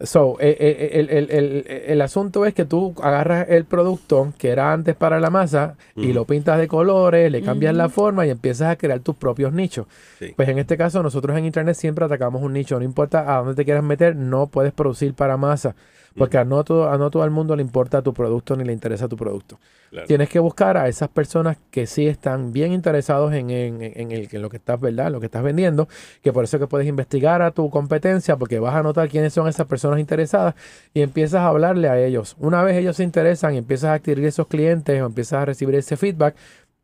So, 0.00 0.38
eh, 0.40 0.56
eh, 0.58 1.06
eh, 1.08 1.84
el, 1.86 2.02
asunto 2.02 2.44
es 2.46 2.52
que 2.52 2.64
tú 2.64 2.94
agarras 3.00 3.46
el 3.48 3.64
producto 3.64 4.32
que 4.38 4.50
era 4.50 4.72
antes 4.72 4.96
para 4.96 5.20
la 5.20 5.30
masa 5.30 5.76
y 5.94 6.12
lo 6.12 6.24
pintas 6.24 6.58
de 6.58 6.66
colores, 6.66 7.30
le 7.30 7.42
cambias 7.42 7.76
la 7.76 7.88
forma 7.88 8.26
y 8.26 8.30
empiezas 8.30 8.72
a 8.72 8.76
crear 8.76 8.98
tus 9.00 9.14
propios 9.14 9.52
nichos. 9.52 9.86
Pues 10.34 10.48
en 10.48 10.58
este 10.58 10.76
caso, 10.76 11.00
nosotros 11.00 11.38
en 11.38 11.44
Internet 11.44 11.76
siempre 11.76 12.04
atacamos 12.04 12.42
un 12.42 12.54
nicho. 12.54 12.76
No 12.76 12.84
importa 12.84 13.34
a 13.34 13.38
dónde 13.38 13.54
te 13.54 13.64
quieras 13.64 13.84
meter, 13.84 14.16
no 14.16 14.48
puedes 14.48 14.72
producir 14.72 15.14
para 15.14 15.36
masa. 15.36 15.76
Porque 16.16 16.38
a, 16.38 16.44
no 16.44 16.62
todo, 16.62 16.88
a 16.88 16.96
no 16.96 17.10
todo 17.10 17.24
el 17.24 17.30
mundo 17.30 17.56
le 17.56 17.62
importa 17.62 18.00
tu 18.02 18.14
producto 18.14 18.56
ni 18.56 18.64
le 18.64 18.72
interesa 18.72 19.08
tu 19.08 19.16
producto. 19.16 19.58
Tienes 20.06 20.28
que 20.28 20.40
buscar 20.40 20.76
a 20.76 20.88
esas 20.88 21.08
personas 21.08 21.56
que 21.70 21.86
sí 21.86 22.06
están 22.06 22.52
bien 22.52 22.72
interesados 22.72 23.32
en, 23.32 23.50
en, 23.50 23.80
en, 23.82 24.10
el, 24.10 24.28
en 24.30 24.42
lo 24.42 24.50
que 24.50 24.56
estás, 24.56 24.80
¿verdad? 24.80 25.10
Lo 25.10 25.20
que 25.20 25.26
estás 25.26 25.42
vendiendo. 25.42 25.88
Que 26.22 26.32
por 26.32 26.44
eso 26.44 26.58
que 26.58 26.66
puedes 26.66 26.88
investigar 26.88 27.42
a 27.42 27.52
tu 27.52 27.70
competencia 27.70 28.36
porque 28.36 28.58
vas 28.58 28.74
a 28.74 28.82
notar 28.82 29.08
quiénes 29.08 29.32
son 29.32 29.46
esas 29.48 29.66
personas 29.66 30.00
interesadas 30.00 30.54
y 30.92 31.02
empiezas 31.02 31.40
a 31.40 31.48
hablarle 31.48 31.88
a 31.88 31.98
ellos. 31.98 32.36
Una 32.38 32.62
vez 32.62 32.76
ellos 32.76 32.96
se 32.96 33.04
interesan 33.04 33.54
y 33.54 33.58
empiezas 33.58 33.90
a 33.90 33.94
adquirir 33.94 34.24
esos 34.24 34.46
clientes 34.48 35.00
o 35.00 35.06
empiezas 35.06 35.42
a 35.42 35.44
recibir 35.44 35.74
ese 35.76 35.96
feedback, 35.96 36.34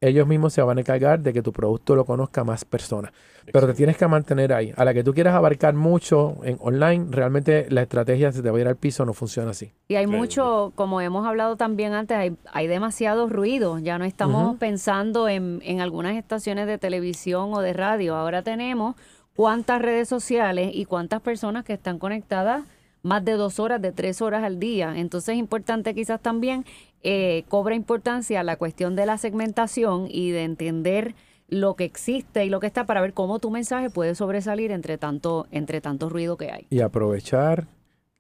ellos 0.01 0.27
mismos 0.27 0.55
se 0.55 0.63
van 0.63 0.79
a 0.79 0.81
encargar 0.81 1.21
de 1.21 1.33
que 1.33 1.43
tu 1.43 1.53
producto 1.53 1.95
lo 1.95 2.07
conozca 2.07 2.43
más 2.43 2.65
personas. 2.65 3.13
Pero 3.53 3.67
te 3.67 3.75
tienes 3.75 3.99
que 3.99 4.07
mantener 4.07 4.53
ahí. 4.53 4.73
A 4.77 4.85
la 4.85 4.95
que 4.95 5.05
tú 5.05 5.13
quieras 5.13 5.35
abarcar 5.35 5.75
mucho 5.75 6.37
en 6.43 6.57
online, 6.61 7.07
realmente 7.11 7.67
la 7.69 7.83
estrategia 7.83 8.33
se 8.33 8.43
te 8.43 8.51
va 8.51 8.57
a 8.57 8.61
ir 8.61 8.69
al 8.69 8.77
piso, 8.77 9.05
no 9.05 9.13
funciona 9.13 9.51
así. 9.51 9.73
Y 9.89 9.97
hay 9.97 10.07
mucho, 10.07 10.73
como 10.75 11.01
hemos 11.01 11.27
hablado 11.27 11.57
también 11.57 11.93
antes, 11.93 12.17
hay, 12.17 12.37
hay 12.53 12.67
demasiado 12.67 13.29
ruido. 13.29 13.79
Ya 13.79 13.99
no 13.99 14.05
estamos 14.05 14.57
pensando 14.59 15.29
en, 15.29 15.61
en 15.65 15.81
algunas 15.81 16.17
estaciones 16.17 16.67
de 16.67 16.79
televisión 16.79 17.53
o 17.53 17.61
de 17.61 17.73
radio. 17.75 18.15
Ahora 18.15 18.43
tenemos 18.43 18.97
cuántas 19.35 19.83
redes 19.83 20.09
sociales 20.09 20.71
y 20.73 20.87
cuántas 20.87 21.21
personas 21.21 21.65
que 21.65 21.75
están 21.75 21.99
conectadas 21.99 22.63
más 23.03 23.25
de 23.25 23.33
dos 23.33 23.59
horas, 23.59 23.81
de 23.81 23.93
tres 23.93 24.21
horas 24.21 24.45
al 24.45 24.59
día. 24.59 24.95
Entonces 24.97 25.35
es 25.35 25.39
importante 25.39 25.95
quizás 25.95 26.21
también 26.21 26.65
eh, 27.03 27.45
cobra 27.49 27.75
importancia 27.75 28.43
la 28.43 28.57
cuestión 28.57 28.97
de 28.97 29.07
la 29.07 29.19
segmentación 29.19 30.07
y 30.09 30.31
de 30.31 30.45
entender 30.45 31.15
lo 31.49 31.75
que 31.75 31.85
existe 31.85 32.45
y 32.45 32.49
lo 32.49 32.61
que 32.61 32.67
está 32.67 32.87
para 32.87 33.01
ver 33.01 33.13
cómo 33.13 33.39
tu 33.39 33.51
mensaje 33.51 33.91
puede 33.91 34.15
sobresalir 34.15 34.71
entre 34.71 34.99
tanto, 34.99 35.47
entre 35.51 35.81
tanto 35.81 36.09
ruido 36.09 36.37
que 36.37 36.51
hay. 36.51 36.67
Y 36.71 36.81
aprovechar 36.81 37.67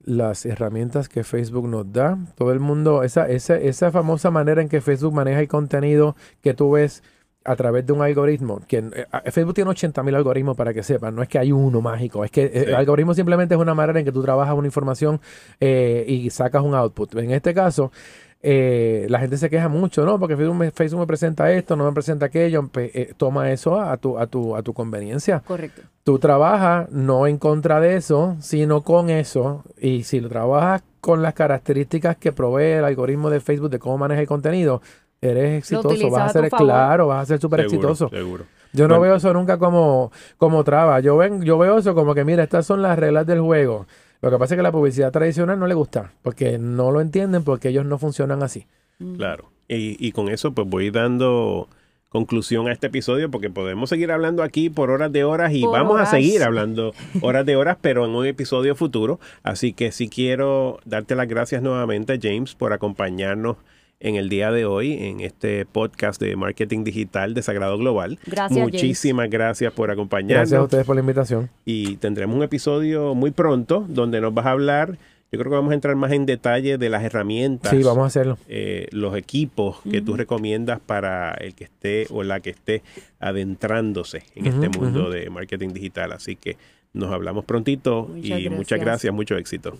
las 0.02 0.46
herramientas 0.46 1.08
que 1.08 1.24
Facebook 1.24 1.68
nos 1.68 1.92
da. 1.92 2.18
Todo 2.34 2.52
el 2.52 2.60
mundo, 2.60 3.02
esa, 3.02 3.28
esa, 3.28 3.56
esa 3.56 3.90
famosa 3.90 4.30
manera 4.30 4.62
en 4.62 4.68
que 4.68 4.80
Facebook 4.80 5.14
maneja 5.14 5.40
el 5.40 5.48
contenido 5.48 6.16
que 6.42 6.54
tú 6.54 6.72
ves 6.72 7.02
a 7.44 7.56
través 7.56 7.86
de 7.86 7.92
un 7.92 8.02
algoritmo, 8.02 8.60
que 8.68 8.78
eh, 8.78 9.30
Facebook 9.30 9.54
tiene 9.54 9.70
80 9.70 10.02
mil 10.02 10.14
algoritmos 10.14 10.56
para 10.56 10.74
que 10.74 10.82
sepan, 10.82 11.14
no 11.14 11.22
es 11.22 11.28
que 11.28 11.38
hay 11.38 11.52
uno 11.52 11.80
mágico, 11.80 12.22
es 12.22 12.30
que 12.30 12.44
eh, 12.44 12.64
el 12.68 12.74
algoritmo 12.74 13.14
simplemente 13.14 13.54
es 13.54 13.60
una 13.60 13.74
manera 13.74 13.98
en 13.98 14.04
que 14.04 14.12
tú 14.12 14.22
trabajas 14.22 14.54
una 14.54 14.68
información 14.68 15.20
eh, 15.58 16.04
y 16.06 16.28
sacas 16.30 16.62
un 16.62 16.74
output. 16.74 17.14
En 17.16 17.30
este 17.30 17.54
caso, 17.54 17.92
eh, 18.42 19.06
la 19.10 19.18
gente 19.18 19.36
se 19.36 19.50
queja 19.50 19.68
mucho, 19.68 20.04
¿no? 20.06 20.18
Porque 20.18 20.36
Facebook 20.36 20.56
me, 20.56 20.70
Facebook 20.70 21.00
me 21.00 21.06
presenta 21.06 21.52
esto, 21.52 21.76
no 21.76 21.84
me 21.84 21.92
presenta 21.92 22.26
aquello. 22.26 22.68
Eh, 22.76 23.12
toma 23.16 23.50
eso 23.50 23.80
a 23.80 23.96
tu, 23.98 24.18
a, 24.18 24.26
tu, 24.26 24.56
a 24.56 24.62
tu 24.62 24.72
conveniencia. 24.72 25.40
Correcto. 25.40 25.82
Tú 26.04 26.18
trabajas 26.18 26.90
no 26.90 27.26
en 27.26 27.36
contra 27.36 27.80
de 27.80 27.96
eso, 27.96 28.36
sino 28.40 28.82
con 28.82 29.10
eso. 29.10 29.64
Y 29.78 30.04
si 30.04 30.20
lo 30.20 30.28
trabajas 30.28 30.82
con 31.00 31.22
las 31.22 31.34
características 31.34 32.16
que 32.16 32.32
provee 32.32 32.78
el 32.78 32.84
algoritmo 32.84 33.28
de 33.30 33.40
Facebook 33.40 33.70
de 33.70 33.78
cómo 33.78 33.98
maneja 33.98 34.22
el 34.22 34.26
contenido, 34.26 34.80
eres 35.20 35.58
exitoso. 35.58 36.10
Vas 36.10 36.34
a 36.34 36.40
ser, 36.40 36.50
claro, 36.50 37.08
vas 37.08 37.22
a 37.22 37.26
ser 37.26 37.40
súper 37.40 37.60
exitoso. 37.60 38.08
Seguro. 38.08 38.44
Yo 38.72 38.86
no 38.86 39.00
veo 39.00 39.16
eso 39.16 39.32
nunca 39.34 39.58
como, 39.58 40.12
como 40.38 40.62
traba. 40.64 41.00
Yo, 41.00 41.16
ven, 41.16 41.42
yo 41.42 41.58
veo 41.58 41.78
eso 41.78 41.94
como 41.94 42.14
que, 42.14 42.24
mira, 42.24 42.44
estas 42.44 42.66
son 42.66 42.82
las 42.82 42.98
reglas 42.98 43.26
del 43.26 43.40
juego. 43.40 43.86
Lo 44.22 44.30
que 44.30 44.38
pasa 44.38 44.54
es 44.54 44.58
que 44.58 44.62
la 44.62 44.72
publicidad 44.72 45.12
tradicional 45.12 45.58
no 45.58 45.66
le 45.66 45.74
gusta, 45.74 46.12
porque 46.22 46.58
no 46.58 46.90
lo 46.90 47.00
entienden, 47.00 47.42
porque 47.42 47.70
ellos 47.70 47.86
no 47.86 47.98
funcionan 47.98 48.42
así. 48.42 48.66
Mm. 48.98 49.16
Claro. 49.16 49.50
Y, 49.72 50.10
con 50.10 50.28
eso 50.28 50.52
pues 50.52 50.68
voy 50.68 50.90
dando 50.90 51.68
conclusión 52.08 52.66
a 52.66 52.72
este 52.72 52.88
episodio 52.88 53.30
porque 53.30 53.50
podemos 53.50 53.88
seguir 53.88 54.10
hablando 54.10 54.42
aquí 54.42 54.68
por 54.68 54.90
horas 54.90 55.12
de 55.12 55.22
horas 55.22 55.52
y 55.52 55.62
vamos 55.62 56.00
a 56.00 56.06
seguir 56.06 56.42
hablando 56.42 56.92
horas 57.22 57.46
de 57.46 57.54
horas, 57.54 57.78
pero 57.80 58.04
en 58.04 58.10
un 58.10 58.26
episodio 58.26 58.74
futuro. 58.74 59.20
Así 59.44 59.72
que 59.72 59.92
sí 59.92 60.08
quiero 60.08 60.80
darte 60.84 61.14
las 61.14 61.28
gracias 61.28 61.62
nuevamente, 61.62 62.18
James, 62.20 62.56
por 62.56 62.72
acompañarnos 62.72 63.58
en 64.00 64.16
el 64.16 64.30
día 64.30 64.50
de 64.50 64.64
hoy 64.64 64.94
en 64.94 65.20
este 65.20 65.66
podcast 65.66 66.20
de 66.20 66.34
marketing 66.34 66.84
digital 66.84 67.34
de 67.34 67.42
Sagrado 67.42 67.76
Global. 67.76 68.18
Gracias. 68.26 68.58
Muchísimas 68.58 69.28
gracias 69.28 69.72
por 69.72 69.90
acompañarnos. 69.90 70.50
Gracias 70.50 70.58
a 70.58 70.64
ustedes 70.64 70.86
por 70.86 70.96
la 70.96 71.00
invitación. 71.00 71.50
Y 71.66 71.96
tendremos 71.96 72.34
un 72.34 72.42
episodio 72.42 73.14
muy 73.14 73.30
pronto 73.30 73.84
donde 73.88 74.20
nos 74.20 74.32
vas 74.32 74.46
a 74.46 74.52
hablar. 74.52 74.98
Yo 75.30 75.38
creo 75.38 75.50
que 75.50 75.56
vamos 75.56 75.70
a 75.70 75.74
entrar 75.74 75.94
más 75.94 76.10
en 76.12 76.26
detalle 76.26 76.76
de 76.76 76.88
las 76.88 77.04
herramientas. 77.04 77.70
Sí, 77.70 77.82
vamos 77.82 78.04
a 78.04 78.06
hacerlo. 78.06 78.38
Eh, 78.48 78.88
los 78.90 79.14
equipos 79.16 79.80
que 79.88 80.00
tú 80.00 80.16
recomiendas 80.16 80.80
para 80.80 81.34
el 81.34 81.54
que 81.54 81.64
esté 81.64 82.06
o 82.10 82.24
la 82.24 82.40
que 82.40 82.50
esté 82.50 82.82
adentrándose 83.20 84.24
en 84.34 84.46
este 84.46 84.70
mundo 84.70 85.10
de 85.10 85.30
marketing 85.30 85.68
digital. 85.68 86.12
Así 86.12 86.34
que 86.34 86.56
nos 86.94 87.12
hablamos 87.12 87.44
prontito 87.44 88.10
y 88.16 88.48
muchas 88.48 88.80
gracias, 88.80 89.14
mucho 89.14 89.36
éxito. 89.36 89.78